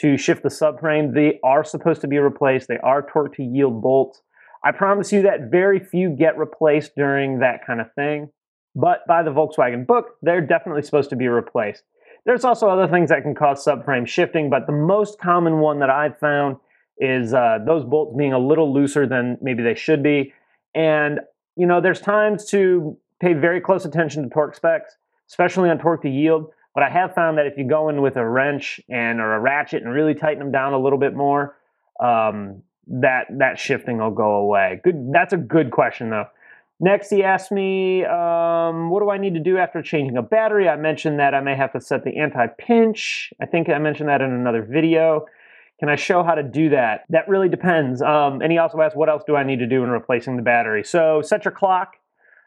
to 0.00 0.18
shift 0.18 0.42
the 0.42 0.50
subframe, 0.50 1.14
they 1.14 1.40
are 1.42 1.64
supposed 1.64 2.02
to 2.02 2.06
be 2.06 2.18
replaced. 2.18 2.68
They 2.68 2.78
are 2.78 3.06
torque 3.10 3.34
to 3.36 3.42
yield 3.42 3.80
bolts. 3.80 4.20
I 4.62 4.72
promise 4.72 5.10
you 5.10 5.22
that 5.22 5.50
very 5.50 5.80
few 5.80 6.10
get 6.10 6.36
replaced 6.36 6.92
during 6.96 7.38
that 7.40 7.66
kind 7.66 7.80
of 7.80 7.92
thing. 7.94 8.30
But 8.74 9.06
by 9.06 9.22
the 9.22 9.30
Volkswagen 9.30 9.86
book, 9.86 10.16
they're 10.22 10.40
definitely 10.40 10.82
supposed 10.82 11.10
to 11.10 11.16
be 11.16 11.28
replaced. 11.28 11.82
There's 12.24 12.44
also 12.44 12.68
other 12.68 12.88
things 12.88 13.10
that 13.10 13.22
can 13.22 13.34
cause 13.34 13.64
subframe 13.64 14.06
shifting, 14.06 14.48
but 14.48 14.66
the 14.66 14.72
most 14.72 15.18
common 15.18 15.58
one 15.58 15.80
that 15.80 15.90
I've 15.90 16.18
found 16.18 16.56
is 16.98 17.34
uh, 17.34 17.58
those 17.66 17.84
bolts 17.84 18.16
being 18.16 18.32
a 18.32 18.38
little 18.38 18.72
looser 18.72 19.06
than 19.06 19.38
maybe 19.42 19.62
they 19.62 19.74
should 19.74 20.02
be. 20.02 20.32
And, 20.74 21.20
you 21.56 21.66
know, 21.66 21.80
there's 21.80 22.00
times 22.00 22.44
to 22.50 22.96
pay 23.20 23.32
very 23.32 23.60
close 23.60 23.84
attention 23.84 24.22
to 24.22 24.28
torque 24.28 24.54
specs, 24.54 24.96
especially 25.28 25.68
on 25.68 25.78
torque 25.78 26.02
to 26.02 26.08
yield. 26.08 26.52
But 26.74 26.84
I 26.84 26.90
have 26.90 27.14
found 27.14 27.38
that 27.38 27.46
if 27.46 27.58
you 27.58 27.68
go 27.68 27.88
in 27.88 28.00
with 28.00 28.16
a 28.16 28.26
wrench 28.26 28.80
and 28.88 29.20
or 29.20 29.34
a 29.34 29.40
ratchet 29.40 29.82
and 29.82 29.92
really 29.92 30.14
tighten 30.14 30.38
them 30.38 30.52
down 30.52 30.72
a 30.72 30.78
little 30.78 30.98
bit 30.98 31.14
more, 31.14 31.56
um, 32.00 32.62
that 32.86 33.26
that 33.38 33.58
shifting 33.58 33.98
will 33.98 34.10
go 34.10 34.36
away. 34.36 34.80
Good. 34.82 35.12
That's 35.12 35.32
a 35.32 35.36
good 35.36 35.70
question 35.70 36.10
though. 36.10 36.26
Next, 36.84 37.10
he 37.10 37.22
asked 37.22 37.52
me, 37.52 38.04
um, 38.04 38.90
what 38.90 39.04
do 39.04 39.10
I 39.10 39.16
need 39.16 39.34
to 39.34 39.40
do 39.40 39.56
after 39.56 39.82
changing 39.82 40.16
a 40.16 40.22
battery? 40.22 40.68
I 40.68 40.74
mentioned 40.74 41.20
that 41.20 41.32
I 41.32 41.40
may 41.40 41.54
have 41.54 41.72
to 41.74 41.80
set 41.80 42.02
the 42.02 42.18
anti-pinch. 42.18 43.32
I 43.40 43.46
think 43.46 43.68
I 43.68 43.78
mentioned 43.78 44.08
that 44.08 44.20
in 44.20 44.32
another 44.32 44.64
video. 44.68 45.26
Can 45.78 45.88
I 45.88 45.94
show 45.94 46.24
how 46.24 46.34
to 46.34 46.42
do 46.42 46.70
that? 46.70 47.04
That 47.08 47.28
really 47.28 47.48
depends. 47.48 48.02
Um, 48.02 48.42
and 48.42 48.50
he 48.50 48.58
also 48.58 48.80
asked, 48.80 48.96
what 48.96 49.08
else 49.08 49.22
do 49.24 49.36
I 49.36 49.44
need 49.44 49.60
to 49.60 49.66
do 49.68 49.84
in 49.84 49.90
replacing 49.90 50.36
the 50.36 50.42
battery? 50.42 50.82
So 50.82 51.22
set 51.22 51.44
your 51.44 51.52
clock, 51.52 51.92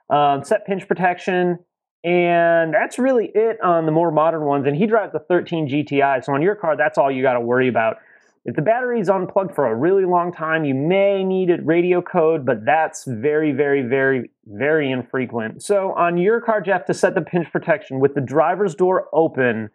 um, 0.10 0.44
set 0.44 0.68
pinch 0.68 0.86
protection, 0.86 1.60
and 2.04 2.74
that's 2.74 3.00
really 3.00 3.32
it 3.34 3.62
on 3.64 3.86
the 3.86 3.94
more 3.94 4.12
modern 4.12 4.44
ones. 4.44 4.68
And 4.68 4.76
he 4.76 4.86
drives 4.86 5.16
a 5.16 5.20
13 5.20 5.70
GTI, 5.70 6.26
so 6.26 6.34
on 6.34 6.42
your 6.42 6.56
car, 6.56 6.76
that's 6.76 6.98
all 6.98 7.10
you 7.10 7.22
got 7.22 7.34
to 7.34 7.42
worry 7.42 7.70
about. 7.70 8.00
If 8.48 8.56
the 8.56 8.62
battery 8.62 9.00
is 9.00 9.10
unplugged 9.10 9.56
for 9.56 9.66
a 9.66 9.76
really 9.76 10.06
long 10.06 10.32
time, 10.32 10.66
you 10.66 10.76
may 10.76 11.24
need 11.24 11.50
a 11.50 11.58
radio 11.64 12.00
code, 12.00 12.46
but 12.46 12.64
that's 12.64 13.04
very, 13.06 13.52
very, 13.52 13.82
very, 13.82 14.30
very 14.46 14.92
infrequent. 14.92 15.64
So 15.64 15.94
on 15.94 16.18
your 16.18 16.40
car, 16.42 16.62
Jeff, 16.62 16.86
to 16.86 16.94
set 16.94 17.16
the 17.16 17.22
pinch 17.22 17.52
protection 17.52 18.00
with 18.00 18.14
the 18.14 18.22
driver's 18.22 18.76
door 18.76 19.08
open, 19.12 19.72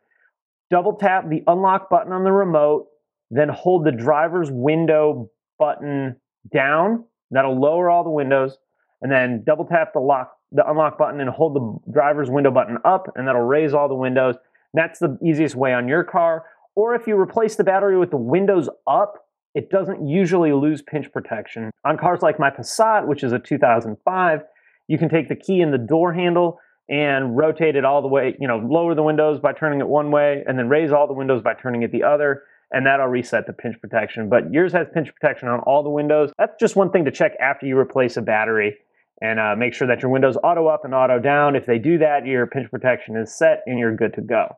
double 0.70 0.94
tap 0.94 1.28
the 1.28 1.42
unlock 1.48 1.90
button 1.90 2.12
on 2.12 2.22
the 2.22 2.30
remote, 2.30 2.86
then 3.32 3.48
hold 3.48 3.84
the 3.84 3.90
driver's 3.90 4.52
window 4.52 5.28
button 5.58 6.14
down. 6.52 7.04
That'll 7.32 7.60
lower 7.60 7.90
all 7.90 8.04
the 8.04 8.10
windows, 8.10 8.56
and 9.02 9.10
then 9.10 9.42
double 9.44 9.64
tap 9.64 9.94
the 9.94 10.00
lock, 10.00 10.36
the 10.52 10.68
unlock 10.68 10.96
button, 10.96 11.20
and 11.20 11.28
hold 11.28 11.56
the 11.56 11.92
driver's 11.92 12.30
window 12.30 12.52
button 12.52 12.78
up, 12.84 13.08
and 13.16 13.26
that'll 13.26 13.42
raise 13.42 13.74
all 13.74 13.88
the 13.88 13.96
windows. 13.96 14.36
That's 14.74 15.00
the 15.00 15.18
easiest 15.24 15.56
way 15.56 15.72
on 15.72 15.88
your 15.88 16.04
car. 16.04 16.44
Or 16.80 16.94
if 16.94 17.06
you 17.06 17.14
replace 17.14 17.56
the 17.56 17.64
battery 17.64 17.98
with 17.98 18.10
the 18.10 18.16
windows 18.16 18.70
up, 18.86 19.26
it 19.54 19.68
doesn't 19.68 20.08
usually 20.08 20.54
lose 20.54 20.80
pinch 20.80 21.12
protection. 21.12 21.70
On 21.84 21.98
cars 21.98 22.22
like 22.22 22.40
my 22.40 22.48
Passat, 22.48 23.06
which 23.06 23.22
is 23.22 23.32
a 23.32 23.38
2005, 23.38 24.40
you 24.88 24.96
can 24.96 25.10
take 25.10 25.28
the 25.28 25.36
key 25.36 25.60
in 25.60 25.72
the 25.72 25.76
door 25.76 26.14
handle 26.14 26.58
and 26.88 27.36
rotate 27.36 27.76
it 27.76 27.84
all 27.84 28.00
the 28.00 28.08
way, 28.08 28.34
you 28.40 28.48
know, 28.48 28.56
lower 28.56 28.94
the 28.94 29.02
windows 29.02 29.38
by 29.40 29.52
turning 29.52 29.80
it 29.80 29.88
one 29.88 30.10
way 30.10 30.42
and 30.48 30.58
then 30.58 30.70
raise 30.70 30.90
all 30.90 31.06
the 31.06 31.12
windows 31.12 31.42
by 31.42 31.52
turning 31.52 31.82
it 31.82 31.92
the 31.92 32.02
other. 32.02 32.44
And 32.70 32.86
that'll 32.86 33.08
reset 33.08 33.46
the 33.46 33.52
pinch 33.52 33.78
protection. 33.78 34.30
But 34.30 34.50
yours 34.50 34.72
has 34.72 34.86
pinch 34.94 35.14
protection 35.14 35.48
on 35.48 35.60
all 35.60 35.82
the 35.82 35.90
windows. 35.90 36.32
That's 36.38 36.54
just 36.58 36.76
one 36.76 36.90
thing 36.90 37.04
to 37.04 37.10
check 37.10 37.32
after 37.40 37.66
you 37.66 37.76
replace 37.76 38.16
a 38.16 38.22
battery 38.22 38.78
and 39.20 39.38
uh, 39.38 39.54
make 39.54 39.74
sure 39.74 39.86
that 39.86 40.00
your 40.00 40.10
windows 40.10 40.38
auto 40.42 40.66
up 40.68 40.86
and 40.86 40.94
auto 40.94 41.18
down. 41.18 41.56
If 41.56 41.66
they 41.66 41.78
do 41.78 41.98
that, 41.98 42.24
your 42.24 42.46
pinch 42.46 42.70
protection 42.70 43.16
is 43.16 43.36
set 43.36 43.64
and 43.66 43.78
you're 43.78 43.94
good 43.94 44.14
to 44.14 44.22
go. 44.22 44.56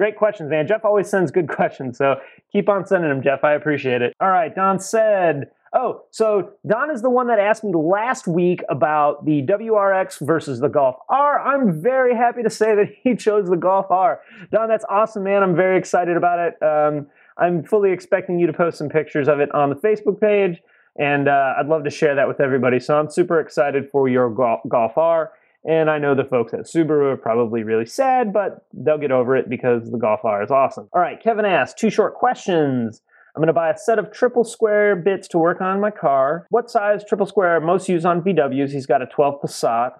Great 0.00 0.16
questions, 0.16 0.48
man. 0.48 0.66
Jeff 0.66 0.82
always 0.86 1.10
sends 1.10 1.30
good 1.30 1.46
questions, 1.56 1.98
so 1.98 2.18
keep 2.50 2.70
on 2.70 2.86
sending 2.86 3.10
them, 3.10 3.22
Jeff. 3.22 3.44
I 3.44 3.52
appreciate 3.52 4.00
it. 4.00 4.14
All 4.18 4.30
right, 4.30 4.54
Don 4.54 4.78
said, 4.78 5.50
Oh, 5.74 6.04
so 6.10 6.52
Don 6.66 6.90
is 6.90 7.02
the 7.02 7.10
one 7.10 7.26
that 7.26 7.38
asked 7.38 7.62
me 7.62 7.74
last 7.74 8.26
week 8.26 8.62
about 8.70 9.26
the 9.26 9.42
WRX 9.42 10.26
versus 10.26 10.58
the 10.58 10.70
Golf 10.70 10.96
R. 11.10 11.38
I'm 11.38 11.82
very 11.82 12.16
happy 12.16 12.42
to 12.42 12.48
say 12.48 12.74
that 12.76 12.86
he 13.04 13.14
chose 13.14 13.50
the 13.50 13.58
Golf 13.58 13.90
R. 13.90 14.22
Don, 14.50 14.70
that's 14.70 14.86
awesome, 14.88 15.24
man. 15.24 15.42
I'm 15.42 15.54
very 15.54 15.76
excited 15.76 16.16
about 16.16 16.38
it. 16.38 16.62
Um, 16.62 17.06
I'm 17.36 17.62
fully 17.62 17.92
expecting 17.92 18.38
you 18.38 18.46
to 18.46 18.54
post 18.54 18.78
some 18.78 18.88
pictures 18.88 19.28
of 19.28 19.38
it 19.38 19.54
on 19.54 19.68
the 19.68 19.76
Facebook 19.76 20.18
page, 20.18 20.62
and 20.98 21.28
uh, 21.28 21.56
I'd 21.58 21.66
love 21.66 21.84
to 21.84 21.90
share 21.90 22.14
that 22.14 22.26
with 22.26 22.40
everybody. 22.40 22.80
So 22.80 22.98
I'm 22.98 23.10
super 23.10 23.38
excited 23.38 23.90
for 23.90 24.08
your 24.08 24.30
Golf 24.30 24.96
R. 24.96 25.32
And 25.64 25.90
I 25.90 25.98
know 25.98 26.14
the 26.14 26.24
folks 26.24 26.54
at 26.54 26.60
Subaru 26.60 27.12
are 27.12 27.16
probably 27.16 27.62
really 27.62 27.84
sad, 27.84 28.32
but 28.32 28.66
they'll 28.72 28.98
get 28.98 29.12
over 29.12 29.36
it 29.36 29.50
because 29.50 29.90
the 29.90 29.98
Golf 29.98 30.24
R 30.24 30.42
is 30.42 30.50
awesome. 30.50 30.88
All 30.92 31.02
right, 31.02 31.22
Kevin 31.22 31.44
asked 31.44 31.78
two 31.78 31.90
short 31.90 32.14
questions. 32.14 33.02
I'm 33.36 33.40
going 33.40 33.48
to 33.48 33.52
buy 33.52 33.70
a 33.70 33.76
set 33.76 33.98
of 33.98 34.10
triple 34.10 34.42
square 34.42 34.96
bits 34.96 35.28
to 35.28 35.38
work 35.38 35.60
on 35.60 35.80
my 35.80 35.90
car. 35.90 36.46
What 36.50 36.70
size 36.70 37.04
triple 37.06 37.26
square 37.26 37.60
most 37.60 37.88
used 37.88 38.06
on 38.06 38.22
VWs? 38.22 38.72
He's 38.72 38.86
got 38.86 39.02
a 39.02 39.06
12 39.06 39.42
Passat. 39.42 39.92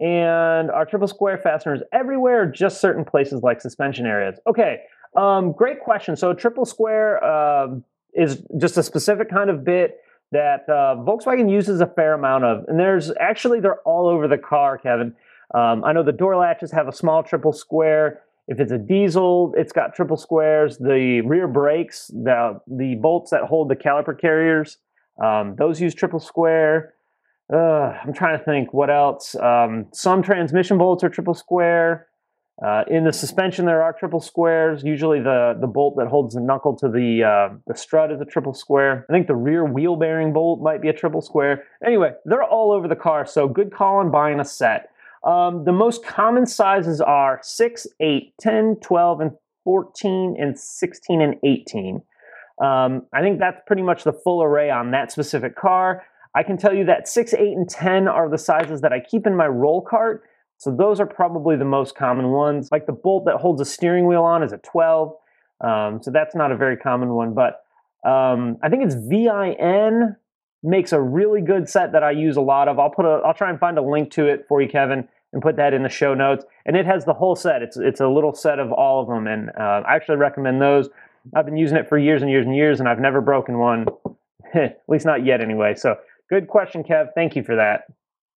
And 0.00 0.70
are 0.70 0.84
triple 0.84 1.06
square 1.06 1.38
fasteners 1.38 1.80
everywhere 1.92 2.42
or 2.42 2.46
just 2.46 2.80
certain 2.80 3.04
places 3.04 3.42
like 3.42 3.60
suspension 3.60 4.06
areas? 4.06 4.38
Okay, 4.46 4.80
um, 5.16 5.52
great 5.52 5.80
question. 5.80 6.16
So, 6.16 6.32
triple 6.32 6.64
square 6.64 7.22
uh, 7.22 7.76
is 8.14 8.42
just 8.58 8.76
a 8.76 8.82
specific 8.82 9.30
kind 9.30 9.48
of 9.48 9.64
bit 9.64 10.00
that 10.32 10.68
uh, 10.68 10.96
Volkswagen 10.98 11.50
uses 11.50 11.80
a 11.80 11.86
fair 11.86 12.14
amount 12.14 12.44
of. 12.44 12.64
And 12.66 12.78
there's 12.80 13.12
actually, 13.20 13.60
they're 13.60 13.80
all 13.82 14.08
over 14.08 14.26
the 14.26 14.38
car, 14.38 14.78
Kevin. 14.78 15.14
Um, 15.54 15.84
I 15.84 15.92
know 15.92 16.02
the 16.02 16.12
door 16.12 16.36
latches 16.36 16.72
have 16.72 16.88
a 16.88 16.92
small 16.92 17.22
triple 17.22 17.52
square. 17.52 18.22
If 18.48 18.58
it's 18.58 18.72
a 18.72 18.78
diesel, 18.78 19.54
it's 19.56 19.72
got 19.72 19.94
triple 19.94 20.16
squares. 20.16 20.78
The 20.78 21.20
rear 21.20 21.46
brakes, 21.46 22.08
the, 22.08 22.60
the 22.66 22.96
bolts 22.96 23.30
that 23.30 23.42
hold 23.42 23.68
the 23.68 23.76
caliper 23.76 24.18
carriers, 24.18 24.78
um, 25.22 25.54
those 25.56 25.80
use 25.80 25.94
triple 25.94 26.18
square. 26.18 26.94
Uh, 27.52 27.94
I'm 28.02 28.14
trying 28.14 28.38
to 28.38 28.44
think 28.44 28.72
what 28.72 28.88
else. 28.88 29.34
Um, 29.36 29.86
some 29.92 30.22
transmission 30.22 30.78
bolts 30.78 31.04
are 31.04 31.10
triple 31.10 31.34
square. 31.34 32.06
Uh, 32.64 32.84
in 32.88 33.02
the 33.02 33.12
suspension, 33.12 33.66
there 33.66 33.82
are 33.82 33.92
triple 33.92 34.20
squares. 34.20 34.84
Usually, 34.84 35.18
the, 35.18 35.56
the 35.60 35.66
bolt 35.66 35.96
that 35.96 36.06
holds 36.06 36.34
the 36.34 36.40
knuckle 36.40 36.76
to 36.76 36.88
the 36.88 37.24
uh, 37.24 37.54
the 37.66 37.74
strut 37.74 38.12
is 38.12 38.20
a 38.20 38.24
triple 38.24 38.54
square. 38.54 39.04
I 39.08 39.12
think 39.12 39.26
the 39.26 39.34
rear 39.34 39.64
wheel 39.64 39.96
bearing 39.96 40.32
bolt 40.32 40.62
might 40.62 40.80
be 40.80 40.88
a 40.88 40.92
triple 40.92 41.20
square. 41.20 41.64
Anyway, 41.84 42.12
they're 42.24 42.44
all 42.44 42.70
over 42.70 42.86
the 42.86 42.94
car, 42.94 43.26
so 43.26 43.48
good 43.48 43.72
call 43.72 43.96
on 43.96 44.12
buying 44.12 44.38
a 44.38 44.44
set. 44.44 44.90
Um, 45.24 45.64
the 45.64 45.72
most 45.72 46.04
common 46.04 46.46
sizes 46.46 47.00
are 47.00 47.40
6, 47.42 47.86
8, 48.00 48.34
10, 48.40 48.76
12, 48.80 49.20
and 49.20 49.30
14, 49.64 50.36
and 50.38 50.58
16 50.58 51.20
and 51.20 51.34
18. 51.44 52.02
Um, 52.62 53.06
I 53.12 53.22
think 53.22 53.40
that's 53.40 53.60
pretty 53.66 53.82
much 53.82 54.04
the 54.04 54.12
full 54.12 54.42
array 54.42 54.70
on 54.70 54.92
that 54.92 55.10
specific 55.10 55.56
car. 55.56 56.04
I 56.34 56.42
can 56.42 56.56
tell 56.56 56.74
you 56.74 56.84
that 56.86 57.08
6, 57.08 57.34
8, 57.34 57.40
and 57.40 57.68
10 57.68 58.08
are 58.08 58.28
the 58.28 58.38
sizes 58.38 58.80
that 58.82 58.92
I 58.92 59.00
keep 59.00 59.26
in 59.26 59.36
my 59.36 59.46
roll 59.46 59.80
cart. 59.80 60.22
So 60.62 60.70
those 60.70 61.00
are 61.00 61.06
probably 61.06 61.56
the 61.56 61.64
most 61.64 61.96
common 61.96 62.28
ones. 62.28 62.68
Like 62.70 62.86
the 62.86 62.92
bolt 62.92 63.24
that 63.24 63.38
holds 63.38 63.60
a 63.60 63.64
steering 63.64 64.06
wheel 64.06 64.22
on 64.22 64.44
is 64.44 64.52
a 64.52 64.58
12. 64.58 65.12
Um, 65.60 66.00
so 66.00 66.12
that's 66.12 66.36
not 66.36 66.52
a 66.52 66.56
very 66.56 66.76
common 66.76 67.14
one, 67.14 67.34
but 67.34 67.64
um, 68.08 68.58
I 68.62 68.68
think 68.68 68.84
it's 68.84 68.94
VIM 68.94 70.14
makes 70.62 70.92
a 70.92 71.00
really 71.00 71.40
good 71.40 71.68
set 71.68 71.90
that 71.94 72.04
I 72.04 72.12
use 72.12 72.36
a 72.36 72.40
lot 72.40 72.68
of. 72.68 72.78
I'll 72.78 72.90
put 72.90 73.04
a, 73.04 73.22
I'll 73.24 73.34
try 73.34 73.50
and 73.50 73.58
find 73.58 73.76
a 73.76 73.82
link 73.82 74.12
to 74.12 74.26
it 74.26 74.46
for 74.48 74.62
you, 74.62 74.68
Kevin, 74.68 75.08
and 75.32 75.42
put 75.42 75.56
that 75.56 75.74
in 75.74 75.82
the 75.82 75.88
show 75.88 76.14
notes. 76.14 76.44
And 76.64 76.76
it 76.76 76.86
has 76.86 77.04
the 77.04 77.14
whole 77.14 77.34
set. 77.34 77.62
It's 77.62 77.76
it's 77.76 78.00
a 78.00 78.06
little 78.06 78.32
set 78.32 78.60
of 78.60 78.70
all 78.70 79.02
of 79.02 79.08
them, 79.08 79.26
and 79.26 79.50
uh, 79.58 79.82
I 79.84 79.96
actually 79.96 80.18
recommend 80.18 80.62
those. 80.62 80.88
I've 81.34 81.44
been 81.44 81.56
using 81.56 81.76
it 81.76 81.88
for 81.88 81.98
years 81.98 82.22
and 82.22 82.30
years 82.30 82.46
and 82.46 82.54
years, 82.54 82.78
and 82.78 82.88
I've 82.88 83.00
never 83.00 83.20
broken 83.20 83.58
one, 83.58 83.86
at 84.54 84.80
least 84.86 85.06
not 85.06 85.26
yet, 85.26 85.40
anyway. 85.40 85.74
So 85.74 85.96
good 86.30 86.46
question, 86.46 86.84
Kev. 86.84 87.08
Thank 87.16 87.34
you 87.34 87.42
for 87.42 87.56
that. 87.56 87.86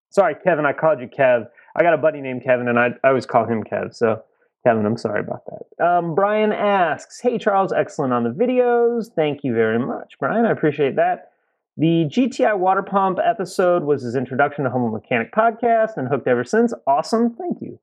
Sorry, 0.10 0.34
Kevin, 0.44 0.66
I 0.66 0.74
called 0.74 1.00
you 1.00 1.08
Kev. 1.08 1.50
I 1.76 1.84
got 1.84 1.94
a 1.94 1.98
buddy 1.98 2.22
named 2.22 2.44
Kevin, 2.44 2.68
and 2.68 2.80
I, 2.80 2.90
I 3.04 3.10
always 3.10 3.26
call 3.26 3.46
him 3.46 3.64
Kev. 3.64 3.94
So, 3.94 4.24
Kevin, 4.64 4.86
I'm 4.86 4.98
sorry 4.98 5.20
about 5.20 5.44
that. 5.46 5.86
Um, 5.86 6.16
Brian 6.16 6.52
asks, 6.52 7.20
Hey, 7.20 7.38
Charles, 7.38 7.74
excellent 7.74 8.14
on 8.14 8.24
the 8.24 8.30
videos. 8.30 9.14
Thank 9.14 9.44
you 9.44 9.54
very 9.54 9.80
much, 9.80 10.14
Brian. 10.20 10.46
I 10.46 10.52
appreciate 10.52 10.96
that. 10.96 11.32
The 11.78 12.06
GTI 12.06 12.58
water 12.58 12.82
pump 12.82 13.20
episode 13.24 13.84
was 13.84 14.02
his 14.02 14.16
introduction 14.16 14.64
to 14.64 14.70
Humble 14.70 14.92
Mechanic 14.92 15.34
podcast 15.34 15.98
and 15.98 16.08
hooked 16.08 16.28
ever 16.28 16.46
since. 16.46 16.74
Awesome. 16.88 17.32
Thank 17.32 17.62
you. 17.62 17.78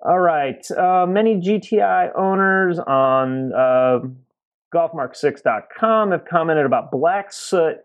All 0.00 0.18
right. 0.18 0.70
Uh, 0.70 1.06
many 1.08 1.36
GTI 1.36 2.14
owners 2.14 2.78
on 2.78 3.54
uh, 3.54 4.00
golfmark6.com 4.74 6.10
have 6.10 6.24
commented 6.26 6.66
about 6.66 6.90
black 6.90 7.32
soot 7.32 7.78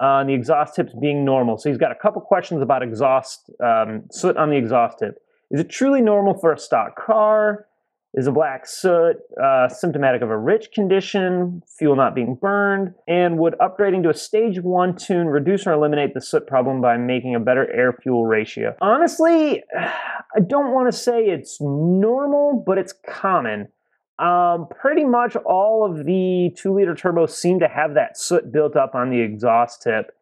on 0.00 0.26
the 0.26 0.34
exhaust 0.34 0.74
tips 0.74 0.92
being 1.00 1.24
normal. 1.24 1.58
So 1.58 1.68
he's 1.68 1.78
got 1.78 1.92
a 1.92 1.94
couple 1.94 2.20
questions 2.22 2.62
about 2.62 2.82
exhaust 2.82 3.50
um, 3.62 4.04
soot 4.10 4.36
on 4.36 4.50
the 4.50 4.56
exhaust 4.56 4.98
tip. 4.98 5.18
Is 5.50 5.60
it 5.60 5.70
truly 5.70 6.00
normal 6.00 6.34
for 6.34 6.52
a 6.52 6.58
stock 6.58 6.96
car? 6.96 7.66
Is 8.14 8.26
a 8.26 8.32
black 8.32 8.66
soot 8.66 9.16
uh, 9.42 9.68
symptomatic 9.68 10.22
of 10.22 10.30
a 10.30 10.36
rich 10.36 10.72
condition, 10.72 11.62
fuel 11.78 11.94
not 11.94 12.14
being 12.14 12.36
burned? 12.36 12.94
And 13.06 13.38
would 13.38 13.54
upgrading 13.60 14.02
to 14.04 14.10
a 14.10 14.14
stage 14.14 14.60
one 14.60 14.96
tune 14.96 15.26
reduce 15.26 15.66
or 15.66 15.72
eliminate 15.72 16.14
the 16.14 16.20
soot 16.22 16.46
problem 16.46 16.80
by 16.80 16.96
making 16.96 17.34
a 17.34 17.40
better 17.40 17.70
air 17.70 17.92
fuel 17.92 18.26
ratio? 18.26 18.74
Honestly, 18.80 19.62
I 19.78 20.40
don't 20.40 20.72
want 20.72 20.90
to 20.90 20.98
say 20.98 21.26
it's 21.26 21.58
normal, 21.60 22.62
but 22.66 22.78
it's 22.78 22.94
common. 23.06 23.68
Um, 24.18 24.66
pretty 24.68 25.04
much 25.04 25.36
all 25.36 25.84
of 25.88 26.04
the 26.04 26.52
two 26.56 26.74
liter 26.74 26.94
turbos 26.94 27.30
seem 27.30 27.60
to 27.60 27.68
have 27.68 27.94
that 27.94 28.18
soot 28.18 28.50
built 28.50 28.74
up 28.74 28.94
on 28.94 29.10
the 29.10 29.20
exhaust 29.20 29.82
tip. 29.82 30.12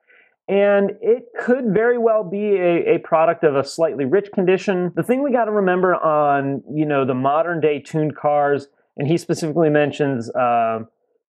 And 0.49 0.93
it 1.01 1.25
could 1.39 1.73
very 1.73 1.99
well 1.99 2.23
be 2.23 2.57
a, 2.57 2.97
a 2.97 2.99
product 2.99 3.43
of 3.43 3.57
a 3.57 3.65
slightly 3.65 4.05
rich 4.05 4.29
condition. 4.33 4.93
The 4.95 5.03
thing 5.03 5.23
we 5.23 5.33
got 5.33 5.47
to 5.47 5.51
remember 5.51 5.95
on, 5.97 6.63
you 6.71 6.85
know, 6.85 7.05
the 7.05 7.15
modern 7.15 7.61
day 7.61 7.81
tuned 7.81 8.17
cars, 8.17 8.69
and 8.97 9.09
he 9.09 9.17
specifically 9.17 9.71
mentions 9.71 10.31
uh, 10.31 10.81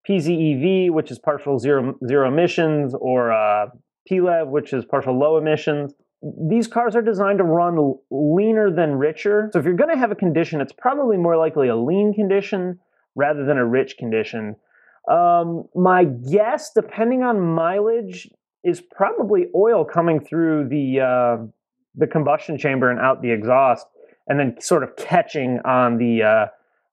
PZEV, 0.08 0.92
which 0.92 1.10
is 1.10 1.20
partial 1.20 1.58
zero, 1.58 1.98
zero 2.06 2.28
emissions, 2.28 2.94
or 2.94 3.32
uh, 3.32 3.68
PLEV, 4.12 4.48
which 4.50 4.74
is 4.74 4.86
partial 4.86 5.18
low 5.18 5.38
emissions 5.38 5.94
these 6.22 6.68
cars 6.68 6.96
are 6.96 7.02
designed 7.02 7.38
to 7.38 7.44
run 7.44 7.96
leaner 8.10 8.72
than 8.72 8.96
richer. 8.96 9.50
So 9.54 9.60
if 9.60 9.66
you're 9.66 9.76
going 9.76 9.94
to 9.94 9.98
have 9.98 10.12
a 10.12 10.16
condition, 10.16 10.62
it's 10.62 10.74
probably 10.74 11.18
more 11.18 11.38
likely 11.38 11.68
a 11.68 11.76
lean 11.76 12.14
condition 12.14 12.80
rather 13.16 13.46
than 13.46 13.58
a 13.58 13.66
rich 13.66 13.98
condition. 13.98 14.56
Um, 15.10 15.66
my 15.76 16.06
guess, 16.06 16.72
depending 16.74 17.24
on 17.24 17.40
mileage, 17.40 18.30
is 18.64 18.82
probably 18.82 19.46
oil 19.56 19.86
coming 19.86 20.20
through 20.20 20.68
the 20.70 21.00
uh, 21.00 21.46
the 21.96 22.08
combustion 22.08 22.58
chamber 22.58 22.92
and 22.92 23.00
out 23.00 23.22
the 23.22 23.32
exhaust, 23.32 23.86
and 24.28 24.40
then 24.40 24.60
sort 24.60 24.84
of 24.84 24.96
catching 24.98 25.60
on 25.64 25.98
the 25.98 26.24
uh, 26.24 26.46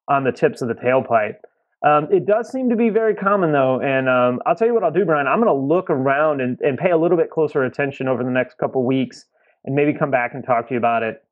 on 0.06 0.24
the 0.24 0.32
tips 0.32 0.62
of 0.62 0.68
the 0.68 0.74
tailpipe. 0.74 1.38
Um, 1.84 2.08
it 2.10 2.24
does 2.24 2.50
seem 2.50 2.70
to 2.70 2.76
be 2.76 2.88
very 2.88 3.14
common 3.14 3.52
though, 3.52 3.78
and 3.80 4.08
um, 4.08 4.40
I'll 4.46 4.56
tell 4.56 4.66
you 4.66 4.72
what 4.72 4.82
I'll 4.82 4.90
do, 4.90 5.04
Brian. 5.04 5.26
I'm 5.26 5.38
going 5.38 5.54
to 5.54 5.74
look 5.74 5.90
around 5.90 6.40
and, 6.40 6.58
and 6.60 6.78
pay 6.78 6.90
a 6.90 6.96
little 6.96 7.18
bit 7.18 7.30
closer 7.30 7.62
attention 7.62 8.08
over 8.08 8.24
the 8.24 8.30
next 8.30 8.56
couple 8.56 8.82
weeks, 8.86 9.26
and 9.66 9.74
maybe 9.74 9.92
come 9.92 10.10
back 10.10 10.32
and 10.32 10.42
talk 10.42 10.68
to 10.68 10.74
you 10.74 10.78
about 10.78 11.02
it. 11.02 11.22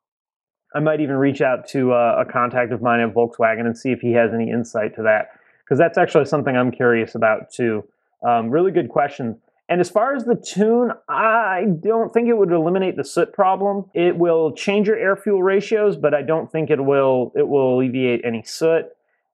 I 0.74 0.80
might 0.80 1.00
even 1.00 1.16
reach 1.16 1.40
out 1.40 1.66
to 1.68 1.92
uh, 1.92 2.22
a 2.26 2.30
contact 2.30 2.70
of 2.70 2.82
mine 2.82 3.00
at 3.00 3.14
Volkswagen 3.14 3.60
and 3.60 3.76
see 3.76 3.92
if 3.92 4.00
he 4.00 4.12
has 4.12 4.34
any 4.34 4.50
insight 4.50 4.94
to 4.96 5.02
that, 5.04 5.28
because 5.64 5.78
that's 5.78 5.96
actually 5.96 6.26
something 6.26 6.54
I'm 6.54 6.70
curious 6.70 7.14
about 7.14 7.50
too. 7.50 7.84
Um, 8.22 8.50
really 8.50 8.72
good 8.72 8.90
question. 8.90 9.40
And 9.70 9.80
as 9.80 9.88
far 9.88 10.14
as 10.14 10.24
the 10.24 10.34
tune, 10.34 10.92
I 11.08 11.64
don't 11.80 12.12
think 12.12 12.28
it 12.28 12.36
would 12.36 12.52
eliminate 12.52 12.96
the 12.96 13.04
soot 13.04 13.32
problem. 13.32 13.86
It 13.94 14.18
will 14.18 14.52
change 14.52 14.86
your 14.86 14.98
air 14.98 15.16
fuel 15.16 15.42
ratios, 15.42 15.96
but 15.96 16.12
I 16.12 16.20
don't 16.20 16.52
think 16.52 16.68
it 16.68 16.84
will 16.84 17.32
it 17.34 17.48
will 17.48 17.76
alleviate 17.76 18.20
any 18.22 18.42
soot. 18.42 18.84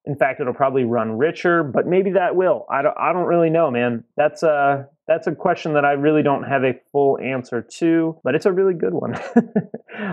In 0.05 0.17
fact, 0.17 0.41
it'll 0.41 0.55
probably 0.55 0.85
run 0.85 1.19
richer, 1.19 1.63
but 1.63 1.87
maybe 1.87 2.13
that 2.13 2.35
will. 2.35 2.67
I 2.71 2.83
don't, 2.83 2.95
I 2.99 3.13
don't 3.13 3.27
really 3.27 3.51
know, 3.51 3.71
man. 3.71 4.05
That's 4.17 4.43
a, 4.43 4.89
that's 5.07 5.27
a 5.27 5.35
question 5.35 5.75
that 5.75 5.85
I 5.85 5.93
really 5.93 6.23
don't 6.23 6.45
have 6.45 6.65
a 6.65 6.75
full 6.93 7.19
answer 7.19 7.61
to, 7.79 8.19
but 8.25 8.35
it's 8.35 8.47
a 8.47 8.53
really 8.53 8.75
good 8.75 8.95
one. 8.95 9.15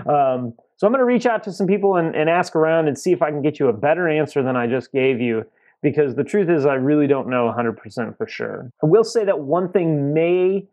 um, 0.06 0.54
so 0.76 0.86
I'm 0.86 0.92
going 0.92 0.98
to 0.98 1.04
reach 1.04 1.24
out 1.24 1.44
to 1.44 1.52
some 1.52 1.66
people 1.66 1.96
and, 1.96 2.14
and 2.14 2.28
ask 2.28 2.54
around 2.54 2.88
and 2.88 2.98
see 2.98 3.12
if 3.12 3.22
I 3.22 3.30
can 3.30 3.40
get 3.40 3.58
you 3.58 3.68
a 3.68 3.72
better 3.72 4.08
answer 4.08 4.42
than 4.42 4.56
I 4.56 4.66
just 4.66 4.92
gave 4.92 5.20
you 5.20 5.44
because 5.82 6.14
the 6.14 6.24
truth 6.24 6.50
is 6.50 6.66
I 6.66 6.74
really 6.74 7.06
don't 7.06 7.28
know 7.28 7.52
100% 7.56 8.16
for 8.16 8.26
sure. 8.26 8.70
I 8.82 8.86
will 8.86 9.04
say 9.04 9.24
that 9.24 9.38
one 9.38 9.70
thing 9.72 10.12
may 10.12 10.66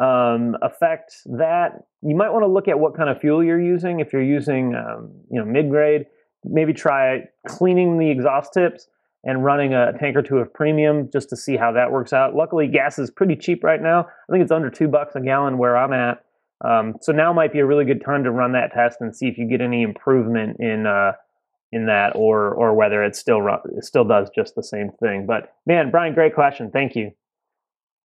um, 0.00 0.56
affect 0.62 1.14
that. 1.26 1.84
You 2.02 2.16
might 2.16 2.30
want 2.30 2.44
to 2.44 2.46
look 2.46 2.68
at 2.68 2.78
what 2.78 2.96
kind 2.96 3.10
of 3.10 3.20
fuel 3.20 3.42
you're 3.42 3.60
using. 3.60 4.00
If 4.00 4.12
you're 4.12 4.22
using, 4.22 4.74
um, 4.74 5.10
you 5.30 5.38
know, 5.38 5.44
mid-grade, 5.44 6.06
maybe 6.44 6.72
try 6.72 7.24
cleaning 7.46 7.98
the 7.98 8.10
exhaust 8.10 8.52
tips 8.52 8.88
and 9.24 9.44
running 9.44 9.74
a 9.74 9.92
tank 9.98 10.16
or 10.16 10.22
two 10.22 10.38
of 10.38 10.52
premium 10.52 11.10
just 11.12 11.28
to 11.28 11.36
see 11.36 11.56
how 11.56 11.72
that 11.72 11.92
works 11.92 12.12
out. 12.12 12.34
Luckily, 12.34 12.66
gas 12.66 12.98
is 12.98 13.10
pretty 13.10 13.36
cheap 13.36 13.62
right 13.62 13.82
now. 13.82 14.00
I 14.00 14.32
think 14.32 14.42
it's 14.42 14.52
under 14.52 14.70
two 14.70 14.88
bucks 14.88 15.14
a 15.14 15.20
gallon 15.20 15.58
where 15.58 15.76
I'm 15.76 15.92
at. 15.92 16.24
Um, 16.62 16.96
so 17.00 17.12
now 17.12 17.32
might 17.32 17.52
be 17.52 17.58
a 17.58 17.66
really 17.66 17.84
good 17.84 18.02
time 18.04 18.24
to 18.24 18.30
run 18.30 18.52
that 18.52 18.72
test 18.72 18.98
and 19.00 19.14
see 19.14 19.28
if 19.28 19.38
you 19.38 19.46
get 19.46 19.60
any 19.60 19.82
improvement 19.82 20.58
in 20.60 20.86
uh, 20.86 21.12
in 21.72 21.86
that, 21.86 22.16
or 22.16 22.52
or 22.52 22.74
whether 22.74 23.02
it 23.04 23.14
still 23.14 23.40
run, 23.40 23.60
it 23.76 23.84
still 23.84 24.04
does 24.04 24.28
just 24.34 24.54
the 24.56 24.62
same 24.62 24.90
thing. 25.00 25.24
But 25.26 25.54
man, 25.66 25.90
Brian, 25.90 26.14
great 26.14 26.34
question. 26.34 26.70
Thank 26.70 26.96
you. 26.96 27.12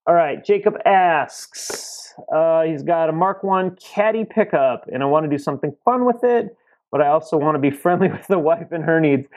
All 0.07 0.13
right, 0.13 0.43
Jacob 0.45 0.77
asks. 0.85 2.13
Uh, 2.33 2.61
he's 2.61 2.83
got 2.83 3.09
a 3.09 3.11
Mark 3.11 3.43
One 3.43 3.75
Caddy 3.75 4.23
pickup, 4.23 4.87
and 4.91 5.03
I 5.03 5.05
want 5.07 5.25
to 5.25 5.29
do 5.29 5.41
something 5.41 5.75
fun 5.83 6.05
with 6.05 6.23
it 6.23 6.55
but 6.91 7.01
I 7.01 7.07
also 7.07 7.37
want 7.37 7.55
to 7.55 7.59
be 7.59 7.71
friendly 7.75 8.09
with 8.09 8.27
the 8.27 8.39
wife 8.39 8.71
and 8.71 8.83
her 8.83 8.99
needs. 8.99 9.27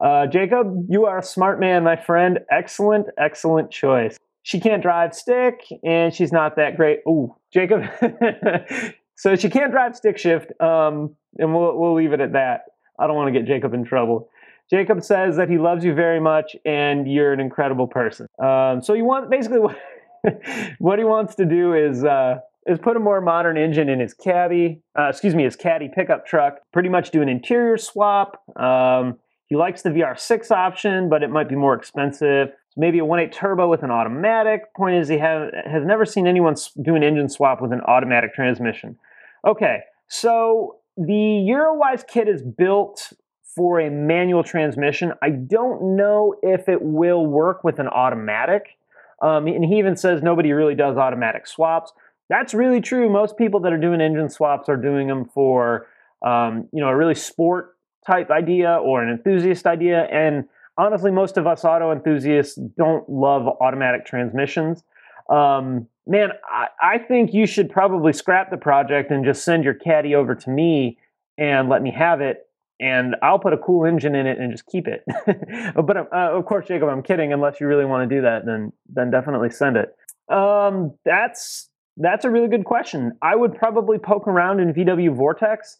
Uh, 0.00 0.26
Jacob, 0.26 0.86
you 0.88 1.06
are 1.06 1.18
a 1.18 1.22
smart 1.22 1.58
man, 1.60 1.84
my 1.84 1.96
friend. 1.96 2.40
Excellent, 2.50 3.08
excellent 3.18 3.70
choice. 3.70 4.16
She 4.42 4.60
can't 4.60 4.82
drive 4.82 5.14
stick, 5.14 5.60
and 5.84 6.14
she's 6.14 6.32
not 6.32 6.56
that 6.56 6.76
great. 6.76 7.00
Ooh, 7.06 7.34
Jacob. 7.52 7.82
so 9.16 9.36
she 9.36 9.50
can't 9.50 9.72
drive 9.72 9.96
stick 9.96 10.16
shift, 10.16 10.58
um, 10.60 11.14
and 11.38 11.54
we'll, 11.54 11.76
we'll 11.76 11.94
leave 11.94 12.12
it 12.12 12.20
at 12.20 12.32
that. 12.32 12.62
I 12.98 13.06
don't 13.06 13.16
want 13.16 13.32
to 13.32 13.38
get 13.38 13.46
Jacob 13.46 13.74
in 13.74 13.84
trouble. 13.84 14.30
Jacob 14.70 15.02
says 15.02 15.36
that 15.36 15.48
he 15.48 15.58
loves 15.58 15.84
you 15.84 15.94
very 15.94 16.20
much, 16.20 16.54
and 16.64 17.10
you're 17.10 17.32
an 17.32 17.40
incredible 17.40 17.86
person. 17.86 18.26
Um, 18.38 18.82
so 18.82 18.94
you 18.94 19.04
want 19.04 19.30
basically 19.30 19.60
what, 19.60 19.78
what 20.78 20.98
he 20.98 21.04
wants 21.04 21.34
to 21.36 21.44
do 21.44 21.74
is 21.74 22.04
uh, 22.04 22.40
is 22.66 22.78
put 22.78 22.96
a 22.96 23.00
more 23.00 23.20
modern 23.20 23.56
engine 23.56 23.88
in 23.88 24.00
his 24.00 24.14
caddy, 24.14 24.82
uh, 24.98 25.08
excuse 25.08 25.34
me, 25.34 25.44
his 25.44 25.56
caddy 25.56 25.88
pickup 25.94 26.26
truck. 26.26 26.58
Pretty 26.72 26.88
much 26.88 27.10
do 27.10 27.22
an 27.22 27.28
interior 27.28 27.78
swap. 27.78 28.42
Um, 28.56 29.18
he 29.46 29.56
likes 29.56 29.82
the 29.82 29.90
VR6 29.90 30.50
option, 30.50 31.08
but 31.08 31.22
it 31.22 31.30
might 31.30 31.48
be 31.48 31.54
more 31.54 31.74
expensive. 31.74 32.48
So 32.68 32.80
maybe 32.80 32.98
a 32.98 33.02
1.8 33.02 33.32
turbo 33.32 33.68
with 33.68 33.82
an 33.82 33.90
automatic. 33.90 34.74
Point 34.76 34.96
is, 34.96 35.08
he 35.08 35.18
have, 35.18 35.50
has 35.64 35.84
never 35.86 36.04
seen 36.04 36.26
anyone 36.26 36.54
do 36.82 36.94
an 36.94 37.02
engine 37.02 37.30
swap 37.30 37.62
with 37.62 37.72
an 37.72 37.80
automatic 37.82 38.34
transmission. 38.34 38.98
Okay, 39.46 39.80
so 40.08 40.76
the 40.98 41.46
Eurowise 41.48 42.06
kit 42.06 42.28
is 42.28 42.42
built 42.42 43.12
for 43.42 43.80
a 43.80 43.90
manual 43.90 44.44
transmission. 44.44 45.12
I 45.22 45.30
don't 45.30 45.96
know 45.96 46.34
if 46.42 46.68
it 46.68 46.82
will 46.82 47.26
work 47.26 47.64
with 47.64 47.78
an 47.78 47.88
automatic. 47.88 48.76
Um, 49.20 49.46
and 49.46 49.64
he 49.64 49.78
even 49.78 49.96
says 49.96 50.22
nobody 50.22 50.52
really 50.52 50.74
does 50.74 50.96
automatic 50.96 51.46
swaps. 51.46 51.92
That's 52.28 52.54
really 52.54 52.80
true. 52.80 53.10
Most 53.10 53.36
people 53.36 53.60
that 53.60 53.72
are 53.72 53.78
doing 53.78 54.00
engine 54.00 54.28
swaps 54.28 54.68
are 54.68 54.76
doing 54.76 55.08
them 55.08 55.24
for, 55.24 55.86
um, 56.24 56.68
you 56.72 56.80
know, 56.80 56.88
a 56.88 56.96
really 56.96 57.14
sport 57.14 57.76
type 58.06 58.30
idea 58.30 58.76
or 58.76 59.02
an 59.02 59.10
enthusiast 59.10 59.66
idea. 59.66 60.04
And 60.04 60.44
honestly, 60.76 61.10
most 61.10 61.36
of 61.36 61.46
us 61.46 61.64
auto 61.64 61.90
enthusiasts 61.90 62.56
don't 62.76 63.08
love 63.08 63.46
automatic 63.60 64.04
transmissions. 64.04 64.82
Um, 65.30 65.88
man, 66.06 66.30
I, 66.44 66.68
I 66.80 66.98
think 66.98 67.32
you 67.32 67.46
should 67.46 67.70
probably 67.70 68.12
scrap 68.12 68.50
the 68.50 68.56
project 68.56 69.10
and 69.10 69.24
just 69.24 69.44
send 69.44 69.64
your 69.64 69.74
caddy 69.74 70.14
over 70.14 70.34
to 70.34 70.50
me 70.50 70.98
and 71.36 71.68
let 71.68 71.82
me 71.82 71.90
have 71.92 72.20
it 72.20 72.48
and 72.80 73.16
I'll 73.22 73.38
put 73.38 73.52
a 73.52 73.58
cool 73.58 73.84
engine 73.84 74.14
in 74.14 74.26
it 74.26 74.38
and 74.38 74.52
just 74.52 74.66
keep 74.66 74.86
it. 74.86 75.04
but 75.74 75.96
uh, 75.96 76.06
of 76.12 76.44
course, 76.46 76.68
Jacob, 76.68 76.88
I'm 76.88 77.02
kidding. 77.02 77.32
Unless 77.32 77.60
you 77.60 77.66
really 77.66 77.84
want 77.84 78.08
to 78.08 78.16
do 78.16 78.22
that, 78.22 78.46
then 78.46 78.72
then 78.88 79.10
definitely 79.10 79.50
send 79.50 79.76
it. 79.76 79.94
Um, 80.32 80.94
that's 81.04 81.67
that's 81.98 82.24
a 82.24 82.30
really 82.30 82.48
good 82.48 82.64
question. 82.64 83.12
I 83.22 83.36
would 83.36 83.54
probably 83.54 83.98
poke 83.98 84.26
around 84.26 84.60
in 84.60 84.72
VW 84.72 85.14
Vortex 85.14 85.76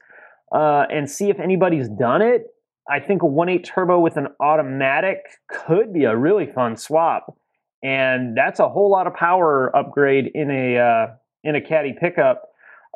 uh, 0.52 0.86
and 0.90 1.08
see 1.08 1.30
if 1.30 1.38
anybody's 1.38 1.88
done 1.88 2.22
it. 2.22 2.46
I 2.90 3.00
think 3.00 3.22
a 3.22 3.26
1.8 3.26 3.64
turbo 3.64 4.00
with 4.00 4.16
an 4.16 4.28
automatic 4.40 5.18
could 5.48 5.92
be 5.92 6.04
a 6.04 6.16
really 6.16 6.46
fun 6.46 6.76
swap, 6.76 7.36
and 7.82 8.36
that's 8.36 8.60
a 8.60 8.68
whole 8.68 8.90
lot 8.90 9.06
of 9.06 9.14
power 9.14 9.74
upgrade 9.76 10.30
in 10.34 10.50
a 10.50 10.78
uh, 10.78 11.06
in 11.44 11.54
a 11.54 11.60
caddy 11.60 11.94
pickup. 11.98 12.48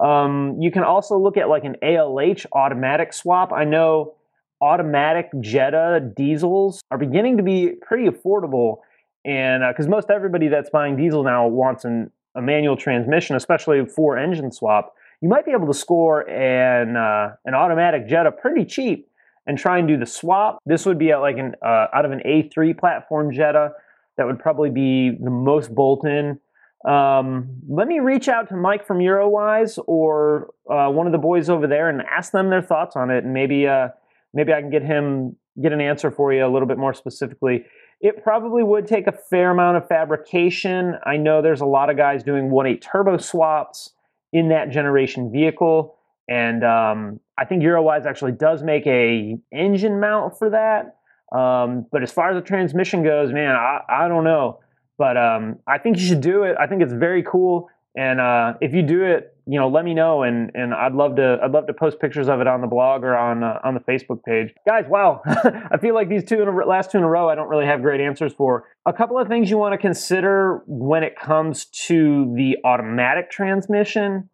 Um, 0.02 0.56
you 0.58 0.70
can 0.70 0.82
also 0.82 1.18
look 1.18 1.36
at 1.36 1.48
like 1.48 1.64
an 1.64 1.76
ALH 1.82 2.46
automatic 2.52 3.12
swap. 3.12 3.52
I 3.52 3.64
know 3.64 4.14
automatic 4.62 5.28
Jetta 5.40 6.12
diesels 6.16 6.80
are 6.90 6.96
beginning 6.96 7.36
to 7.36 7.42
be 7.42 7.72
pretty 7.82 8.08
affordable, 8.08 8.78
and 9.26 9.62
because 9.68 9.86
uh, 9.86 9.90
most 9.90 10.08
everybody 10.08 10.48
that's 10.48 10.70
buying 10.70 10.96
diesel 10.96 11.22
now 11.22 11.46
wants 11.46 11.84
an, 11.84 12.10
a 12.34 12.42
manual 12.42 12.76
transmission, 12.76 13.36
especially 13.36 13.84
for 13.86 14.16
engine 14.16 14.52
swap, 14.52 14.94
you 15.20 15.28
might 15.28 15.44
be 15.44 15.52
able 15.52 15.66
to 15.66 15.74
score 15.74 16.28
an 16.28 16.96
uh, 16.96 17.34
an 17.44 17.54
automatic 17.54 18.08
Jetta 18.08 18.32
pretty 18.32 18.64
cheap 18.64 19.08
and 19.46 19.58
try 19.58 19.78
and 19.78 19.88
do 19.88 19.96
the 19.96 20.06
swap. 20.06 20.58
This 20.66 20.86
would 20.86 20.98
be 20.98 21.12
at 21.12 21.18
like 21.18 21.38
an 21.38 21.54
uh, 21.64 21.86
out 21.94 22.04
of 22.04 22.12
an 22.12 22.20
A3 22.26 22.78
platform 22.78 23.32
Jetta. 23.32 23.72
That 24.16 24.26
would 24.26 24.38
probably 24.38 24.70
be 24.70 25.16
the 25.18 25.30
most 25.30 25.74
bolt-in 25.74 26.38
um, 26.84 27.60
let 27.68 27.86
me 27.86 28.00
reach 28.00 28.28
out 28.28 28.48
to 28.48 28.56
Mike 28.56 28.86
from 28.86 28.98
Eurowise 28.98 29.78
or 29.86 30.50
uh, 30.68 30.88
one 30.88 31.06
of 31.06 31.12
the 31.12 31.18
boys 31.18 31.48
over 31.48 31.66
there 31.66 31.88
and 31.88 32.02
ask 32.02 32.32
them 32.32 32.50
their 32.50 32.62
thoughts 32.62 32.96
on 32.96 33.10
it, 33.10 33.24
and 33.24 33.32
maybe 33.32 33.68
uh, 33.68 33.88
maybe 34.34 34.52
I 34.52 34.60
can 34.60 34.70
get 34.70 34.82
him 34.82 35.36
get 35.62 35.72
an 35.72 35.80
answer 35.80 36.10
for 36.10 36.32
you 36.32 36.44
a 36.44 36.50
little 36.50 36.66
bit 36.66 36.78
more 36.78 36.94
specifically. 36.94 37.64
It 38.02 38.24
probably 38.24 38.64
would 38.64 38.88
take 38.88 39.06
a 39.06 39.12
fair 39.12 39.52
amount 39.52 39.76
of 39.76 39.86
fabrication. 39.86 40.96
I 41.06 41.16
know 41.16 41.40
there's 41.40 41.60
a 41.60 41.66
lot 41.66 41.88
of 41.88 41.96
guys 41.96 42.24
doing 42.24 42.50
1.8 42.50 42.80
turbo 42.80 43.16
swaps 43.16 43.90
in 44.32 44.48
that 44.48 44.70
generation 44.70 45.30
vehicle, 45.30 45.96
and 46.28 46.64
um, 46.64 47.20
I 47.38 47.44
think 47.44 47.62
Eurowise 47.62 48.04
actually 48.04 48.32
does 48.32 48.64
make 48.64 48.84
a 48.88 49.38
engine 49.52 50.00
mount 50.00 50.36
for 50.36 50.50
that. 50.50 50.96
Um, 51.36 51.86
but 51.92 52.02
as 52.02 52.10
far 52.10 52.30
as 52.30 52.42
the 52.42 52.46
transmission 52.46 53.04
goes, 53.04 53.32
man, 53.32 53.54
I, 53.54 53.80
I 53.88 54.08
don't 54.08 54.24
know. 54.24 54.58
But 54.98 55.16
um, 55.16 55.60
I 55.66 55.78
think 55.78 55.98
you 55.98 56.06
should 56.06 56.20
do 56.20 56.42
it. 56.42 56.56
I 56.58 56.66
think 56.66 56.82
it's 56.82 56.92
very 56.92 57.22
cool. 57.22 57.68
And 57.94 58.20
uh, 58.20 58.54
if 58.60 58.72
you 58.72 58.82
do 58.82 59.04
it, 59.04 59.36
you 59.46 59.58
know, 59.58 59.68
let 59.68 59.84
me 59.84 59.92
know, 59.92 60.22
and 60.22 60.50
and 60.54 60.72
I'd 60.72 60.94
love 60.94 61.16
to 61.16 61.38
I'd 61.42 61.50
love 61.50 61.66
to 61.66 61.74
post 61.74 62.00
pictures 62.00 62.28
of 62.28 62.40
it 62.40 62.46
on 62.46 62.60
the 62.60 62.66
blog 62.66 63.02
or 63.02 63.16
on 63.16 63.42
uh, 63.42 63.58
on 63.64 63.74
the 63.74 63.80
Facebook 63.80 64.22
page. 64.24 64.54
Guys, 64.66 64.84
wow, 64.88 65.20
I 65.26 65.76
feel 65.78 65.94
like 65.94 66.08
these 66.08 66.24
two 66.24 66.40
in 66.40 66.48
a, 66.48 66.52
last 66.52 66.90
two 66.90 66.98
in 66.98 67.04
a 67.04 67.08
row 67.08 67.28
I 67.28 67.34
don't 67.34 67.48
really 67.48 67.66
have 67.66 67.82
great 67.82 68.00
answers 68.00 68.32
for. 68.32 68.64
A 68.86 68.92
couple 68.92 69.18
of 69.18 69.28
things 69.28 69.50
you 69.50 69.58
want 69.58 69.72
to 69.72 69.78
consider 69.78 70.62
when 70.66 71.02
it 71.02 71.16
comes 71.16 71.66
to 71.86 72.32
the 72.34 72.56
automatic 72.64 73.30
transmission 73.30 74.30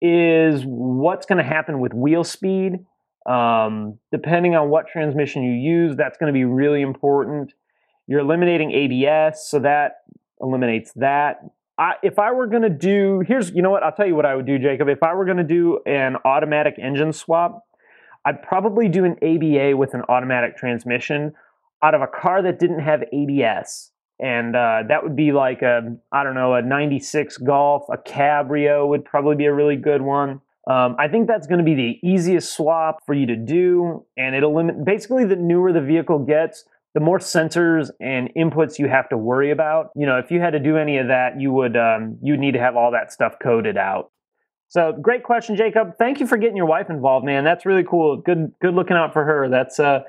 is 0.00 0.62
what's 0.64 1.26
going 1.26 1.38
to 1.38 1.48
happen 1.48 1.80
with 1.80 1.92
wheel 1.94 2.22
speed. 2.22 2.84
Um, 3.26 3.98
depending 4.12 4.54
on 4.54 4.68
what 4.68 4.86
transmission 4.86 5.42
you 5.42 5.52
use, 5.52 5.96
that's 5.96 6.18
going 6.18 6.30
to 6.30 6.34
be 6.34 6.44
really 6.44 6.82
important. 6.82 7.54
You're 8.06 8.20
eliminating 8.20 8.70
ABS, 8.72 9.48
so 9.48 9.60
that 9.60 10.02
eliminates 10.40 10.92
that. 10.96 11.40
I, 11.78 11.94
if 12.02 12.18
I 12.18 12.32
were 12.32 12.46
going 12.46 12.62
to 12.62 12.70
do, 12.70 13.22
here's, 13.26 13.50
you 13.50 13.62
know 13.62 13.70
what, 13.70 13.82
I'll 13.82 13.92
tell 13.92 14.06
you 14.06 14.14
what 14.14 14.26
I 14.26 14.34
would 14.34 14.46
do, 14.46 14.58
Jacob. 14.58 14.88
If 14.88 15.02
I 15.02 15.14
were 15.14 15.24
going 15.24 15.38
to 15.38 15.44
do 15.44 15.80
an 15.86 16.16
automatic 16.24 16.76
engine 16.80 17.12
swap, 17.12 17.66
I'd 18.24 18.42
probably 18.42 18.88
do 18.88 19.04
an 19.04 19.16
ABA 19.22 19.76
with 19.76 19.94
an 19.94 20.02
automatic 20.08 20.56
transmission 20.56 21.34
out 21.82 21.94
of 21.94 22.00
a 22.00 22.06
car 22.06 22.42
that 22.42 22.58
didn't 22.58 22.80
have 22.80 23.02
ABS. 23.12 23.90
And 24.20 24.54
uh, 24.54 24.84
that 24.88 25.02
would 25.02 25.16
be 25.16 25.32
like 25.32 25.62
a, 25.62 25.96
I 26.12 26.22
don't 26.22 26.34
know, 26.34 26.54
a 26.54 26.62
96 26.62 27.38
Golf, 27.38 27.84
a 27.92 27.98
Cabrio 27.98 28.88
would 28.88 29.04
probably 29.04 29.34
be 29.34 29.46
a 29.46 29.52
really 29.52 29.76
good 29.76 30.00
one. 30.00 30.40
Um, 30.66 30.96
I 30.98 31.08
think 31.08 31.26
that's 31.26 31.46
going 31.46 31.58
to 31.58 31.64
be 31.64 31.74
the 31.74 31.98
easiest 32.02 32.54
swap 32.56 33.04
for 33.04 33.12
you 33.12 33.26
to 33.26 33.36
do. 33.36 34.06
And 34.16 34.34
it'll 34.34 34.54
limit, 34.54 34.84
basically, 34.84 35.26
the 35.26 35.36
newer 35.36 35.72
the 35.72 35.80
vehicle 35.80 36.20
gets, 36.20 36.64
the 36.94 37.00
more 37.00 37.18
sensors 37.18 37.90
and 38.00 38.30
inputs 38.36 38.78
you 38.78 38.88
have 38.88 39.08
to 39.08 39.18
worry 39.18 39.50
about. 39.50 39.90
You 39.96 40.06
know, 40.06 40.18
if 40.18 40.30
you 40.30 40.40
had 40.40 40.50
to 40.50 40.60
do 40.60 40.76
any 40.76 40.98
of 40.98 41.08
that, 41.08 41.40
you 41.40 41.52
would 41.52 41.76
um, 41.76 42.18
you'd 42.22 42.40
need 42.40 42.52
to 42.52 42.60
have 42.60 42.76
all 42.76 42.92
that 42.92 43.12
stuff 43.12 43.34
coded 43.42 43.76
out. 43.76 44.10
So 44.68 44.92
great 44.92 45.22
question, 45.22 45.56
Jacob. 45.56 45.98
Thank 45.98 46.20
you 46.20 46.26
for 46.26 46.36
getting 46.36 46.56
your 46.56 46.66
wife 46.66 46.90
involved, 46.90 47.26
man. 47.26 47.44
That's 47.44 47.66
really 47.66 47.84
cool. 47.84 48.16
Good 48.16 48.52
good 48.60 48.74
looking 48.74 48.96
out 48.96 49.12
for 49.12 49.24
her. 49.24 49.48
That's 49.48 49.78
uh, 49.78 50.00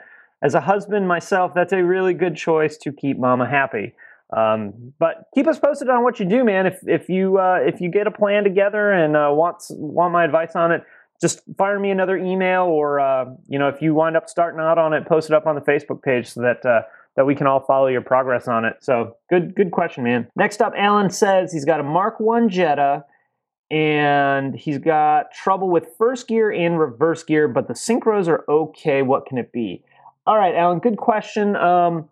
as 0.41 0.54
a 0.54 0.62
husband 0.62 1.08
myself, 1.08 1.54
that's 1.56 1.74
a 1.74 1.84
really 1.84 2.13
good 2.13 2.36
choice 2.36 2.78
to 2.78 2.91
keep 2.91 3.17
mama 3.17 3.50
happy. 3.50 3.93
Um, 4.36 4.93
but 5.00 5.26
keep 5.34 5.48
us 5.48 5.60
posted 5.60 5.89
on 5.89 6.04
what 6.04 6.19
you 6.19 6.26
do, 6.26 6.43
man. 6.43 6.65
If 6.65 6.80
if 6.88 7.10
you 7.10 7.38
uh, 7.38 7.60
if 7.62 7.82
you 7.82 7.89
get 7.89 8.08
a 8.08 8.12
plan 8.12 8.43
together 8.43 8.91
and 8.91 9.15
uh, 9.15 9.30
want 9.32 9.63
want 9.69 10.13
my 10.13 10.24
advice 10.24 10.56
on 10.56 10.71
it, 10.71 10.84
just 11.21 11.41
fire 11.58 11.80
me 11.80 11.91
another 11.91 12.17
email 12.17 12.63
or 12.63 12.99
uh, 12.99 13.25
you 13.47 13.60
know 13.60 13.67
if 13.67 13.82
you 13.82 13.93
wind 13.93 14.17
up 14.17 14.30
starting 14.30 14.60
out 14.60 14.78
on 14.78 14.93
it 14.93 15.08
post 15.08 15.30
it 15.30 15.34
up 15.34 15.47
on 15.47 15.56
the 15.56 15.62
facebook 15.62 16.01
page 16.01 16.28
so 16.28 16.41
that 16.41 16.65
uh, 16.65 16.82
that 17.15 17.25
we 17.25 17.36
can 17.36 17.47
all 17.47 17.62
follow 17.62 17.88
your 17.88 18.01
progress 18.01 18.47
on 18.47 18.65
it. 18.65 18.78
So 18.82 19.15
good 19.30 19.56
good 19.56 19.71
question 19.71 20.04
man. 20.04 20.28
Next 20.36 20.62
up 20.62 20.73
alan 20.75 21.10
says 21.10 21.51
he's 21.51 21.65
got 21.65 21.80
a 21.80 21.84
mark 21.84 22.19
1 22.19 22.49
jetta 22.49 23.06
and 23.71 24.56
he's 24.56 24.78
got 24.78 25.32
trouble 25.32 25.69
with 25.69 25.88
first 25.97 26.28
gear 26.28 26.51
and 26.51 26.80
reverse 26.80 27.23
gear 27.23 27.47
but 27.47 27.67
the 27.67 27.73
synchros 27.73 28.28
are 28.28 28.43
okay. 28.49 29.01
What 29.01 29.25
can 29.25 29.38
it 29.38 29.51
be? 29.51 29.84
All 30.28 30.38
right 30.38 30.56
alan 30.56 30.80
good 30.80 30.97
question. 30.97 31.56
Um, 31.56 32.10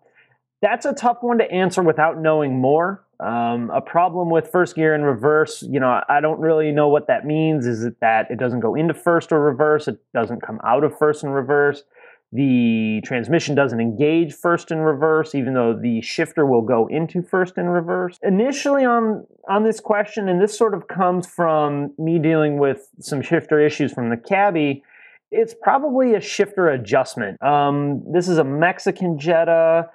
that's 0.64 0.86
a 0.86 0.94
tough 0.94 1.18
one 1.20 1.38
to 1.38 1.50
answer 1.50 1.82
without 1.82 2.18
knowing 2.20 2.60
more 2.60 3.04
um, 3.20 3.70
a 3.70 3.80
problem 3.80 4.30
with 4.30 4.50
first 4.50 4.74
gear 4.74 4.94
and 4.94 5.04
reverse, 5.04 5.62
you 5.62 5.78
know, 5.78 6.00
I 6.08 6.20
don't 6.20 6.40
really 6.40 6.72
know 6.72 6.88
what 6.88 7.06
that 7.06 7.24
means. 7.24 7.66
Is 7.66 7.84
it 7.84 8.00
that 8.00 8.30
it 8.30 8.38
doesn't 8.38 8.60
go 8.60 8.74
into 8.74 8.92
first 8.92 9.32
or 9.32 9.40
reverse? 9.40 9.88
It 9.88 9.98
doesn't 10.12 10.42
come 10.42 10.60
out 10.64 10.84
of 10.84 10.96
first 10.98 11.22
and 11.22 11.34
reverse. 11.34 11.84
The 12.32 13.00
transmission 13.04 13.54
doesn't 13.54 13.80
engage 13.80 14.34
first 14.34 14.72
and 14.72 14.84
reverse, 14.84 15.36
even 15.36 15.54
though 15.54 15.78
the 15.80 16.00
shifter 16.00 16.44
will 16.44 16.62
go 16.62 16.88
into 16.88 17.22
first 17.22 17.56
and 17.56 17.72
reverse. 17.72 18.18
Initially, 18.22 18.84
on 18.84 19.24
on 19.48 19.62
this 19.62 19.78
question, 19.78 20.28
and 20.28 20.42
this 20.42 20.58
sort 20.58 20.74
of 20.74 20.88
comes 20.88 21.28
from 21.28 21.92
me 21.96 22.18
dealing 22.18 22.58
with 22.58 22.88
some 22.98 23.22
shifter 23.22 23.64
issues 23.64 23.92
from 23.92 24.10
the 24.10 24.16
cabbie. 24.16 24.82
It's 25.30 25.54
probably 25.62 26.14
a 26.14 26.20
shifter 26.20 26.68
adjustment. 26.68 27.40
Um, 27.40 28.02
this 28.12 28.28
is 28.28 28.38
a 28.38 28.44
Mexican 28.44 29.16
Jetta. 29.16 29.90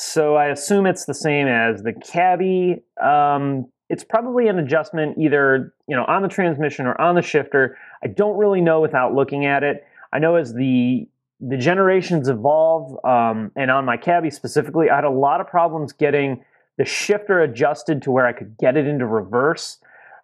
So 0.00 0.36
I 0.36 0.46
assume 0.46 0.86
it's 0.86 1.06
the 1.06 1.12
same 1.12 1.48
as 1.48 1.82
the 1.82 1.92
cabbie. 1.92 2.84
Um, 3.02 3.66
it's 3.88 4.04
probably 4.04 4.46
an 4.46 4.56
adjustment 4.56 5.18
either 5.18 5.74
you 5.88 5.96
know 5.96 6.04
on 6.04 6.22
the 6.22 6.28
transmission 6.28 6.86
or 6.86 6.98
on 7.00 7.16
the 7.16 7.22
shifter. 7.22 7.76
I 8.04 8.06
don't 8.06 8.38
really 8.38 8.60
know 8.60 8.80
without 8.80 9.12
looking 9.12 9.44
at 9.44 9.64
it. 9.64 9.84
I 10.12 10.20
know 10.20 10.36
as 10.36 10.54
the 10.54 11.08
the 11.40 11.56
generations 11.56 12.28
evolve, 12.28 12.96
um, 13.04 13.50
and 13.56 13.72
on 13.72 13.84
my 13.84 13.96
cabbie 13.96 14.30
specifically, 14.30 14.88
I 14.88 14.94
had 14.94 15.04
a 15.04 15.10
lot 15.10 15.40
of 15.40 15.48
problems 15.48 15.92
getting 15.92 16.44
the 16.76 16.84
shifter 16.84 17.40
adjusted 17.40 18.00
to 18.02 18.12
where 18.12 18.24
I 18.24 18.32
could 18.32 18.56
get 18.56 18.76
it 18.76 18.86
into 18.86 19.04
reverse. 19.04 19.78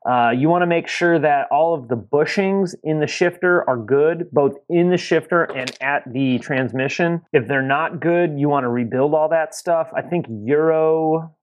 Uh, 0.08 0.30
you 0.30 0.50
want 0.50 0.60
to 0.60 0.66
make 0.66 0.86
sure 0.86 1.18
that 1.18 1.46
all 1.50 1.74
of 1.74 1.88
the 1.88 1.96
bushings 1.96 2.74
in 2.84 3.00
the 3.00 3.06
shifter 3.06 3.68
are 3.68 3.78
good, 3.78 4.28
both 4.32 4.56
in 4.68 4.90
the 4.90 4.98
shifter 4.98 5.44
and 5.44 5.74
at 5.80 6.02
the 6.12 6.38
transmission. 6.40 7.22
If 7.32 7.48
they're 7.48 7.62
not 7.62 8.00
good, 8.00 8.38
you 8.38 8.50
want 8.50 8.64
to 8.64 8.68
rebuild 8.68 9.14
all 9.14 9.30
that 9.30 9.54
stuff. 9.54 9.88
I 9.96 10.02
think 10.02 10.26
Euro, 10.28 11.34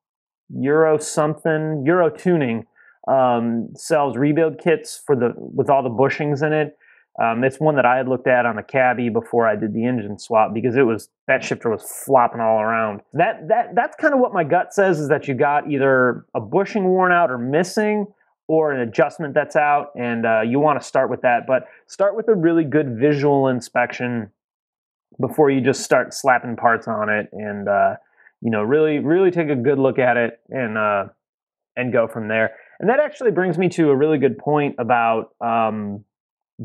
Euro 0.54 1.00
something, 1.00 1.84
Euro 1.86 2.10
tuning 2.12 2.68
um, 3.08 3.70
sells 3.76 4.16
rebuild 4.16 4.60
kits 4.60 5.02
for 5.06 5.16
the 5.16 5.34
with 5.36 5.70
all 5.70 5.82
the 5.82 5.90
bushings 5.90 6.46
in 6.46 6.54
it. 6.54 6.78
Um, 7.22 7.44
it's 7.44 7.60
one 7.60 7.76
that 7.76 7.86
I 7.86 7.98
had 7.98 8.08
looked 8.08 8.28
at 8.28 8.46
on 8.46 8.56
the 8.56 8.64
cabbie 8.64 9.10
before 9.10 9.48
I 9.48 9.56
did 9.56 9.74
the 9.74 9.86
engine 9.86 10.18
swap 10.18 10.54
because 10.54 10.78
it 10.78 10.84
was 10.84 11.10
that 11.28 11.44
shifter 11.44 11.70
was 11.70 11.84
flopping 11.84 12.40
all 12.40 12.62
around. 12.62 13.02
That 13.14 13.48
that 13.48 13.76
that's 13.76 13.96
kind 13.98 14.14
of 14.14 14.20
what 14.20 14.34
my 14.34 14.44
gut 14.44 14.74
says 14.74 15.00
is 15.00 15.10
that 15.10 15.28
you 15.28 15.34
got 15.34 15.70
either 15.70 16.26
a 16.36 16.40
bushing 16.40 16.86
worn 16.86 17.12
out 17.12 17.32
or 17.32 17.38
missing 17.38 18.06
or 18.52 18.74
an 18.74 18.82
adjustment 18.82 19.34
that's 19.34 19.56
out, 19.56 19.92
and 19.96 20.26
uh, 20.26 20.42
you 20.42 20.60
want 20.60 20.78
to 20.78 20.86
start 20.86 21.10
with 21.10 21.22
that. 21.22 21.48
But 21.48 21.68
start 21.88 22.18
with 22.18 22.28
a 22.28 22.36
really 22.36 22.66
good 22.66 22.98
visual 23.00 23.48
inspection 23.48 24.30
before 25.22 25.50
you 25.50 25.62
just 25.62 25.84
start 25.84 26.14
slapping 26.14 26.58
parts 26.58 26.86
on 26.86 27.08
it, 27.08 27.30
and 27.32 27.70
uh, 27.70 27.96
you 28.42 28.52
know, 28.52 28.62
really, 28.62 29.00
really 29.00 29.32
take 29.32 29.48
a 29.48 29.56
good 29.56 29.80
look 29.80 30.00
at 30.00 30.18
it 30.18 30.42
and 30.50 30.78
uh, 30.78 31.06
and 31.78 31.94
go 31.94 32.10
from 32.10 32.28
there. 32.28 32.52
And 32.82 32.90
that 32.90 33.00
actually 33.00 33.32
brings 33.32 33.58
me 33.58 33.70
to 33.70 33.90
a 33.90 33.96
really 33.96 34.18
good 34.18 34.38
point 34.38 34.76
about 34.80 35.34
um, 35.40 36.04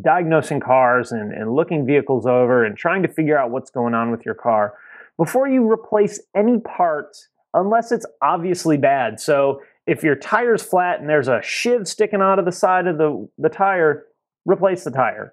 diagnosing 0.03 0.59
cars 0.59 1.13
and, 1.13 1.33
and 1.33 1.55
looking 1.55 1.87
vehicles 1.87 2.27
over 2.27 2.65
and 2.65 2.77
trying 2.77 3.03
to 3.03 3.09
figure 3.09 3.39
out 3.39 3.53
what's 3.53 3.71
going 3.71 3.95
on 3.95 4.11
with 4.11 4.27
your 4.27 4.35
car 4.35 4.75
before 5.17 5.47
you 5.47 5.71
replace 5.71 6.21
any 6.35 6.59
parts 6.59 7.29
unless 7.55 7.93
it's 7.93 8.07
obviously 8.23 8.77
bad. 8.77 9.21
So 9.21 9.61
if 9.87 10.03
your 10.03 10.17
tire's 10.17 10.63
flat 10.63 11.01
and 11.01 11.09
there's 11.09 11.29
a 11.29 11.41
shiv 11.43 11.87
sticking 11.87 12.21
out 12.21 12.39
of 12.39 12.45
the 12.45 12.53
side 12.53 12.87
of 12.87 12.99
the, 12.99 13.29
the 13.39 13.49
tire, 13.49 14.07
replace 14.45 14.85
the 14.85 14.91
tire. 14.91 15.33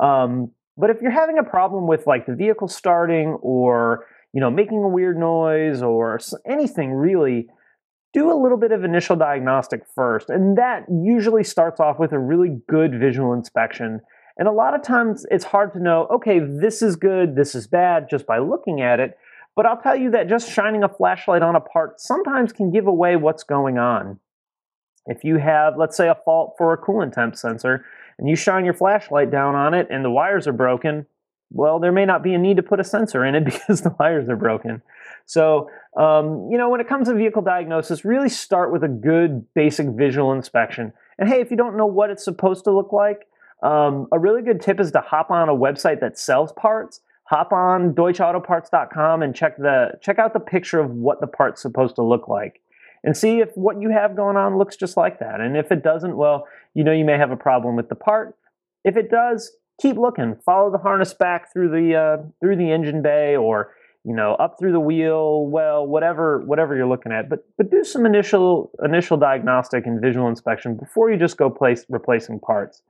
Um, 0.00 0.50
but 0.76 0.90
if 0.90 1.00
you're 1.00 1.10
having 1.10 1.38
a 1.38 1.44
problem 1.44 1.86
with 1.86 2.06
like 2.06 2.26
the 2.26 2.34
vehicle 2.34 2.68
starting 2.68 3.38
or 3.40 4.06
you 4.32 4.40
know 4.40 4.50
making 4.50 4.82
a 4.82 4.88
weird 4.88 5.18
noise 5.18 5.82
or 5.82 6.20
anything 6.46 6.92
really, 6.92 7.48
do 8.12 8.30
a 8.30 8.36
little 8.36 8.58
bit 8.58 8.72
of 8.72 8.84
initial 8.84 9.16
diagnostic 9.16 9.82
first, 9.94 10.28
and 10.28 10.58
that 10.58 10.84
usually 10.90 11.44
starts 11.44 11.80
off 11.80 11.98
with 11.98 12.12
a 12.12 12.18
really 12.18 12.60
good 12.68 12.98
visual 12.98 13.32
inspection. 13.32 14.00
And 14.38 14.46
a 14.46 14.52
lot 14.52 14.74
of 14.74 14.82
times 14.82 15.24
it's 15.30 15.46
hard 15.46 15.72
to 15.72 15.82
know, 15.82 16.06
okay, 16.10 16.38
this 16.38 16.82
is 16.82 16.94
good, 16.94 17.36
this 17.36 17.54
is 17.54 17.66
bad 17.66 18.10
just 18.10 18.26
by 18.26 18.38
looking 18.38 18.82
at 18.82 19.00
it. 19.00 19.16
But 19.56 19.66
I'll 19.66 19.80
tell 19.80 19.96
you 19.96 20.10
that 20.10 20.28
just 20.28 20.52
shining 20.52 20.84
a 20.84 20.88
flashlight 20.88 21.42
on 21.42 21.56
a 21.56 21.60
part 21.60 22.00
sometimes 22.00 22.52
can 22.52 22.70
give 22.70 22.86
away 22.86 23.16
what's 23.16 23.42
going 23.42 23.78
on. 23.78 24.20
If 25.06 25.24
you 25.24 25.38
have, 25.38 25.76
let's 25.78 25.96
say, 25.96 26.08
a 26.08 26.14
fault 26.14 26.54
for 26.58 26.72
a 26.72 26.78
coolant 26.78 27.14
temp 27.14 27.36
sensor, 27.36 27.84
and 28.18 28.28
you 28.28 28.36
shine 28.36 28.64
your 28.64 28.74
flashlight 28.74 29.30
down 29.30 29.54
on 29.54 29.74
it 29.74 29.88
and 29.90 30.04
the 30.04 30.10
wires 30.10 30.46
are 30.46 30.52
broken, 30.52 31.06
well, 31.50 31.78
there 31.78 31.92
may 31.92 32.04
not 32.04 32.22
be 32.22 32.34
a 32.34 32.38
need 32.38 32.56
to 32.56 32.62
put 32.62 32.80
a 32.80 32.84
sensor 32.84 33.24
in 33.24 33.34
it 33.34 33.44
because 33.46 33.82
the 33.82 33.94
wires 33.98 34.28
are 34.28 34.36
broken. 34.36 34.82
So, 35.26 35.70
um, 35.96 36.48
you 36.50 36.58
know, 36.58 36.68
when 36.68 36.80
it 36.80 36.88
comes 36.88 37.08
to 37.08 37.14
vehicle 37.14 37.42
diagnosis, 37.42 38.04
really 38.04 38.28
start 38.28 38.72
with 38.72 38.84
a 38.84 38.88
good 38.88 39.46
basic 39.54 39.88
visual 39.88 40.32
inspection. 40.32 40.92
And 41.18 41.28
hey, 41.28 41.40
if 41.40 41.50
you 41.50 41.56
don't 41.56 41.76
know 41.76 41.86
what 41.86 42.10
it's 42.10 42.24
supposed 42.24 42.64
to 42.64 42.72
look 42.72 42.92
like, 42.92 43.26
um, 43.62 44.06
a 44.12 44.18
really 44.18 44.42
good 44.42 44.60
tip 44.60 44.80
is 44.80 44.92
to 44.92 45.00
hop 45.00 45.30
on 45.30 45.48
a 45.48 45.54
website 45.54 46.00
that 46.00 46.18
sells 46.18 46.52
parts. 46.52 47.00
Hop 47.28 47.52
on 47.52 47.92
DeutschAutoparts.com 47.94 49.22
and 49.22 49.34
check 49.34 49.56
the 49.56 49.92
check 50.00 50.18
out 50.18 50.32
the 50.32 50.40
picture 50.40 50.78
of 50.78 50.90
what 50.90 51.20
the 51.20 51.26
part's 51.26 51.60
supposed 51.60 51.96
to 51.96 52.02
look 52.02 52.28
like 52.28 52.60
and 53.02 53.16
see 53.16 53.40
if 53.40 53.50
what 53.56 53.80
you 53.80 53.90
have 53.90 54.16
going 54.16 54.36
on 54.36 54.58
looks 54.58 54.76
just 54.76 54.96
like 54.96 55.18
that. 55.20 55.40
And 55.40 55.56
if 55.56 55.72
it 55.72 55.82
doesn't, 55.82 56.16
well, 56.16 56.46
you 56.74 56.84
know 56.84 56.92
you 56.92 57.04
may 57.04 57.16
have 57.16 57.30
a 57.30 57.36
problem 57.36 57.76
with 57.76 57.88
the 57.88 57.94
part. 57.94 58.36
If 58.84 58.96
it 58.96 59.10
does, 59.10 59.52
keep 59.80 59.96
looking. 59.96 60.36
Follow 60.44 60.70
the 60.70 60.78
harness 60.78 61.14
back 61.14 61.52
through 61.52 61.70
the 61.70 61.94
uh, 61.94 62.16
through 62.40 62.56
the 62.56 62.70
engine 62.70 63.02
bay 63.02 63.36
or 63.36 63.72
you 64.04 64.14
know 64.14 64.34
up 64.34 64.56
through 64.58 64.72
the 64.72 64.80
wheel 64.80 65.46
well 65.46 65.84
whatever 65.84 66.44
whatever 66.46 66.76
you're 66.76 66.86
looking 66.86 67.10
at 67.10 67.28
but 67.28 67.44
but 67.58 67.72
do 67.72 67.82
some 67.82 68.06
initial 68.06 68.70
initial 68.84 69.16
diagnostic 69.16 69.84
and 69.84 70.00
visual 70.00 70.28
inspection 70.28 70.76
before 70.76 71.10
you 71.10 71.18
just 71.18 71.36
go 71.36 71.50
place 71.50 71.84
replacing 71.88 72.38
parts 72.38 72.82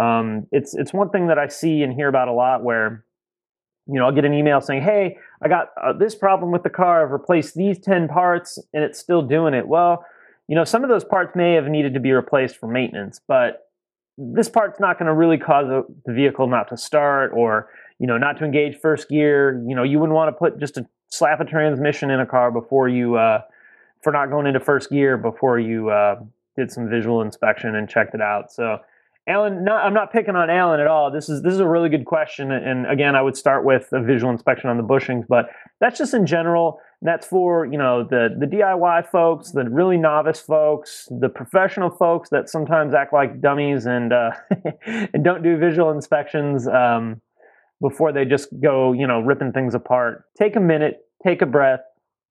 um, 0.00 0.46
it's 0.52 0.72
it's 0.74 0.92
one 0.92 1.10
thing 1.10 1.26
that 1.26 1.36
i 1.36 1.48
see 1.48 1.82
and 1.82 1.92
hear 1.92 2.06
about 2.06 2.28
a 2.28 2.32
lot 2.32 2.62
where 2.62 3.04
you 3.86 3.98
know 3.98 4.06
i'll 4.06 4.12
get 4.12 4.24
an 4.24 4.34
email 4.34 4.60
saying 4.60 4.82
hey 4.82 5.16
I 5.42 5.48
got 5.48 5.70
uh, 5.82 5.92
this 5.92 6.14
problem 6.14 6.52
with 6.52 6.62
the 6.62 6.70
car. 6.70 7.04
I've 7.04 7.10
replaced 7.10 7.54
these 7.54 7.78
10 7.80 8.08
parts 8.08 8.58
and 8.72 8.84
it's 8.84 8.98
still 8.98 9.22
doing 9.22 9.54
it. 9.54 9.66
Well, 9.66 10.04
you 10.46 10.54
know, 10.54 10.64
some 10.64 10.84
of 10.84 10.90
those 10.90 11.04
parts 11.04 11.34
may 11.34 11.54
have 11.54 11.66
needed 11.66 11.94
to 11.94 12.00
be 12.00 12.12
replaced 12.12 12.56
for 12.56 12.68
maintenance, 12.68 13.20
but 13.26 13.68
this 14.16 14.48
part's 14.48 14.78
not 14.78 14.98
going 14.98 15.06
to 15.06 15.14
really 15.14 15.38
cause 15.38 15.66
the 15.66 16.12
vehicle 16.12 16.46
not 16.46 16.68
to 16.68 16.76
start 16.76 17.32
or, 17.34 17.70
you 17.98 18.06
know, 18.06 18.18
not 18.18 18.38
to 18.38 18.44
engage 18.44 18.76
first 18.76 19.08
gear. 19.08 19.62
You 19.66 19.74
know, 19.74 19.82
you 19.82 19.98
wouldn't 19.98 20.14
want 20.14 20.28
to 20.28 20.38
put 20.38 20.60
just 20.60 20.76
a 20.76 20.86
slap 21.08 21.40
a 21.40 21.44
transmission 21.44 22.10
in 22.10 22.20
a 22.20 22.26
car 22.26 22.52
before 22.52 22.88
you, 22.88 23.16
uh, 23.16 23.42
for 24.02 24.12
not 24.12 24.30
going 24.30 24.46
into 24.46 24.60
first 24.60 24.90
gear 24.90 25.16
before 25.16 25.58
you 25.58 25.90
uh, 25.90 26.20
did 26.56 26.70
some 26.70 26.88
visual 26.88 27.22
inspection 27.22 27.74
and 27.74 27.88
checked 27.88 28.14
it 28.14 28.20
out. 28.20 28.52
So, 28.52 28.78
Alan, 29.28 29.64
not, 29.64 29.84
I'm 29.84 29.94
not 29.94 30.12
picking 30.12 30.34
on 30.34 30.50
Alan 30.50 30.80
at 30.80 30.88
all. 30.88 31.12
This 31.12 31.28
is 31.28 31.42
this 31.42 31.52
is 31.52 31.60
a 31.60 31.66
really 31.66 31.88
good 31.88 32.04
question, 32.04 32.50
and 32.50 32.86
again, 32.90 33.14
I 33.14 33.22
would 33.22 33.36
start 33.36 33.64
with 33.64 33.86
a 33.92 34.02
visual 34.02 34.32
inspection 34.32 34.68
on 34.68 34.78
the 34.78 34.82
bushings, 34.82 35.26
but 35.28 35.46
that's 35.80 35.96
just 35.96 36.12
in 36.12 36.26
general. 36.26 36.80
That's 37.02 37.24
for 37.24 37.64
you 37.64 37.78
know 37.78 38.02
the 38.02 38.30
the 38.36 38.46
DIY 38.46 39.08
folks, 39.10 39.52
the 39.52 39.62
really 39.70 39.96
novice 39.96 40.40
folks, 40.40 41.06
the 41.20 41.28
professional 41.28 41.88
folks 41.88 42.30
that 42.30 42.48
sometimes 42.48 42.94
act 42.94 43.12
like 43.12 43.40
dummies 43.40 43.86
and 43.86 44.12
uh, 44.12 44.32
and 44.86 45.22
don't 45.22 45.44
do 45.44 45.56
visual 45.56 45.92
inspections 45.92 46.66
um, 46.66 47.20
before 47.80 48.12
they 48.12 48.24
just 48.24 48.48
go 48.60 48.92
you 48.92 49.06
know 49.06 49.20
ripping 49.20 49.52
things 49.52 49.76
apart. 49.76 50.24
Take 50.36 50.56
a 50.56 50.60
minute, 50.60 51.06
take 51.24 51.42
a 51.42 51.46
breath, 51.46 51.82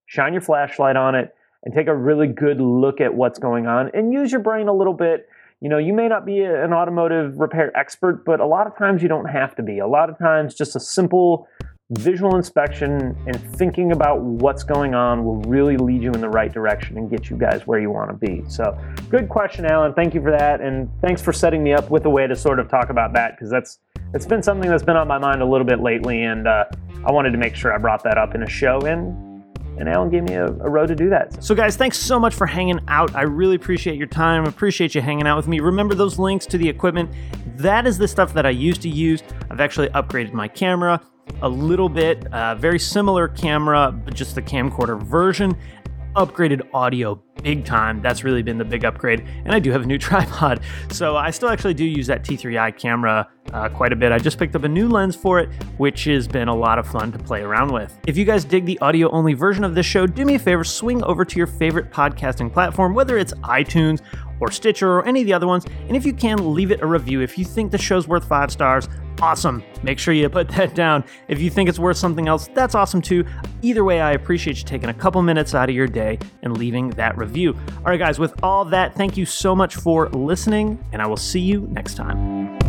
shine 0.08 0.34
your 0.34 0.42
flashlight 0.42 0.98
on 0.98 1.16
it, 1.16 1.34
and 1.64 1.74
take 1.74 1.88
a 1.88 1.96
really 1.96 2.28
good 2.28 2.60
look 2.60 3.00
at 3.00 3.14
what's 3.14 3.40
going 3.40 3.66
on, 3.66 3.92
and 3.94 4.12
use 4.12 4.30
your 4.30 4.42
brain 4.42 4.68
a 4.68 4.74
little 4.74 4.94
bit 4.94 5.30
you 5.62 5.70
know, 5.70 5.78
you 5.78 5.94
may 5.94 6.08
not 6.08 6.26
be 6.26 6.40
an 6.40 6.74
automotive 6.74 7.38
repair 7.38 7.76
expert, 7.78 8.26
but 8.26 8.40
a 8.40 8.46
lot 8.46 8.66
of 8.66 8.76
times 8.76 9.04
you 9.04 9.08
don't 9.08 9.28
have 9.28 9.56
to 9.56 9.64
be. 9.64 9.78
A 9.78 9.88
lot 9.88 10.10
of 10.10 10.18
times, 10.18 10.56
just 10.56 10.76
a 10.76 10.80
simple 10.80 11.48
visual 11.92 12.36
inspection 12.36 13.16
and 13.28 13.36
thinking 13.58 13.92
about 13.92 14.22
what's 14.22 14.64
going 14.64 14.96
on 14.96 15.24
will 15.24 15.42
really 15.42 15.78
lead 15.78 16.02
you 16.02 16.12
in 16.14 16.22
the 16.22 16.30
right 16.30 16.52
direction 16.52 16.98
and 16.98 17.12
get 17.12 17.30
you 17.30 17.38
guys 17.38 17.68
where 17.68 17.80
you 17.80 17.92
want 17.92 18.10
to 18.10 18.18
be. 18.18 18.44
So, 18.50 18.76
good 19.10 19.30
question, 19.30 19.66
Alan. 19.66 19.94
Thank 19.94 20.16
you 20.16 20.22
for 20.22 20.32
that, 20.32 20.62
and 20.62 20.90
thanks 21.00 21.22
for 21.22 21.32
setting 21.32 21.64
me 21.64 21.74
up 21.74 21.92
with 21.92 22.06
a 22.06 22.10
way 22.10 22.26
to 22.26 22.36
sort 22.36 22.60
of 22.60 22.68
talk 22.68 22.90
about 22.90 23.14
that 23.14 23.36
because 23.36 23.52
that's 23.52 23.78
it's 24.16 24.26
been 24.26 24.42
something 24.42 24.70
that's 24.70 24.84
been 24.84 24.98
on 24.98 25.08
my 25.08 25.20
mind 25.20 25.44
a 25.44 25.46
little 25.46 25.68
bit 25.68 25.80
lately, 25.80 26.24
and 26.24 26.48
uh, 26.48 26.66
I 27.06 27.12
wanted 27.12 27.32
to 27.32 27.38
make 27.38 27.56
sure 27.56 27.72
I 27.72 27.78
brought 27.78 28.04
that 28.04 28.18
up 28.18 28.34
in 28.34 28.42
a 28.42 28.50
show. 28.50 28.80
And 28.80 29.31
and 29.78 29.90
Alan 29.90 30.10
gave 30.10 30.24
me 30.24 30.34
a, 30.34 30.46
a 30.46 30.70
road 30.70 30.88
to 30.88 30.96
do 30.96 31.10
that. 31.10 31.44
So, 31.44 31.56
guys, 31.56 31.76
thanks 31.76 31.98
so 31.98 32.20
much 32.20 32.36
for 32.36 32.46
hanging 32.46 32.80
out. 32.88 33.16
I 33.16 33.24
really 33.24 33.56
appreciate 33.56 33.98
your 33.98 34.08
time. 34.08 34.46
Appreciate 34.46 34.96
you 34.96 35.02
hanging 35.02 35.28
out 35.28 35.38
with 35.38 35.48
me. 35.48 35.60
Remember 35.60 35.96
those 35.96 36.20
links 36.20 36.46
to 36.48 36.58
the 36.58 36.68
equipment. 36.68 37.10
That 37.58 37.88
is 37.88 37.98
the 37.98 38.08
stuff 38.08 38.34
that 38.34 38.46
I 38.46 38.52
used 38.52 38.82
to 38.84 38.90
use. 38.90 39.24
I've 39.50 39.60
actually 39.60 39.90
upgraded 39.90 40.34
my 40.34 40.48
camera 40.48 41.02
a 41.42 41.50
little 41.50 41.90
bit, 41.90 42.32
uh, 42.34 42.56
very 42.56 42.80
similar 42.80 43.28
camera, 43.28 43.92
but 43.92 44.14
just 44.14 44.36
the 44.36 44.42
camcorder 44.42 45.02
version 45.02 45.56
upgraded 46.16 46.62
audio 46.74 47.22
big 47.44 47.66
time. 47.66 48.02
That's 48.02 48.24
really 48.24 48.44
been 48.44 48.58
the 48.58 48.66
big 48.66 48.86
upgrade. 48.86 49.26
And 49.46 49.54
I 49.54 49.60
do 49.60 49.72
have 49.72 49.84
a 49.84 49.86
new 49.86 49.98
tripod. 50.10 50.62
So 50.92 51.16
I 51.16 51.32
still 51.32 51.50
actually 51.50 51.74
do 51.74 51.86
use 51.86 52.08
that 52.08 52.24
T3i 52.24 52.78
camera 52.78 53.28
uh, 53.54 53.70
quite 53.70 53.92
a 53.92 53.96
bit. 53.96 54.12
I 54.12 54.20
just 54.20 54.38
picked 54.38 54.56
up 54.56 54.64
a 54.64 54.70
new 54.70 54.88
lens 54.88 55.16
for 55.16 55.40
it, 55.40 55.50
which 55.78 56.06
has 56.06 56.28
been 56.28 56.48
a 56.48 56.56
lot 56.56 56.80
of 56.80 56.88
fun 56.88 57.12
to 57.12 57.20
play 57.20 57.42
around 57.42 57.72
with. 57.74 57.98
If 58.08 58.18
you 58.18 58.26
guys 58.26 58.46
dig 58.46 58.66
the 58.66 58.80
audio 58.80 59.10
only 59.12 59.34
version 59.34 59.64
of 59.64 59.76
this 59.76 59.86
show, 59.86 60.06
do 60.06 60.26
me 60.26 60.36
a 60.36 60.40
favor, 60.40 60.64
swing 60.64 61.04
over 61.04 61.26
to 61.26 61.38
your 61.38 61.48
favorite 61.48 61.92
podcasting 61.92 62.52
platform, 62.52 62.94
whether 62.94 63.18
it's 63.18 63.34
iTunes 63.44 64.02
or 64.40 64.52
Stitcher 64.52 64.90
or 64.90 65.08
any 65.08 65.22
of 65.22 65.28
the 65.28 65.34
other 65.34 65.48
ones. 65.48 65.66
And 65.88 65.96
if 65.96 66.06
you 66.06 66.14
can, 66.14 66.54
leave 66.54 66.72
it 66.72 66.82
a 66.82 66.86
review. 66.86 67.22
If 67.22 67.38
you 67.38 67.46
think 67.46 67.72
the 67.72 67.78
show's 67.78 68.08
worth 68.08 68.28
five 68.28 68.52
stars, 68.52 68.90
awesome. 69.22 69.64
Make 69.84 70.00
sure 70.00 70.14
you 70.14 70.28
put 70.30 70.50
that 70.56 70.76
down. 70.76 71.04
If 71.28 71.40
you 71.42 71.50
think 71.50 71.70
it's 71.70 71.80
worth 71.80 71.98
something 71.98 72.28
else, 72.28 72.50
that's 72.54 72.76
awesome 72.76 73.02
too. 73.02 73.26
Either 73.62 73.84
way, 73.84 74.02
I 74.02 74.12
appreciate 74.12 74.58
you 74.58 74.64
taking 74.64 74.90
a 74.90 74.94
couple 74.94 75.22
minutes 75.22 75.56
out 75.56 75.70
of 75.70 75.76
your 75.76 75.88
day 75.88 76.20
and 76.42 76.58
leaving 76.58 76.90
that 76.92 77.18
review. 77.18 77.56
All 77.78 77.84
right, 77.86 78.00
guys, 78.00 78.20
with 78.20 78.34
all 78.44 78.66
that, 78.66 78.96
thank 78.96 79.18
you 79.18 79.26
so 79.26 79.56
much 79.56 79.76
for 79.76 80.10
listening, 80.10 80.84
and 80.92 81.02
I 81.02 81.08
will 81.08 81.18
see 81.18 81.42
you 81.42 81.68
next 81.72 81.96
time. 81.96 82.61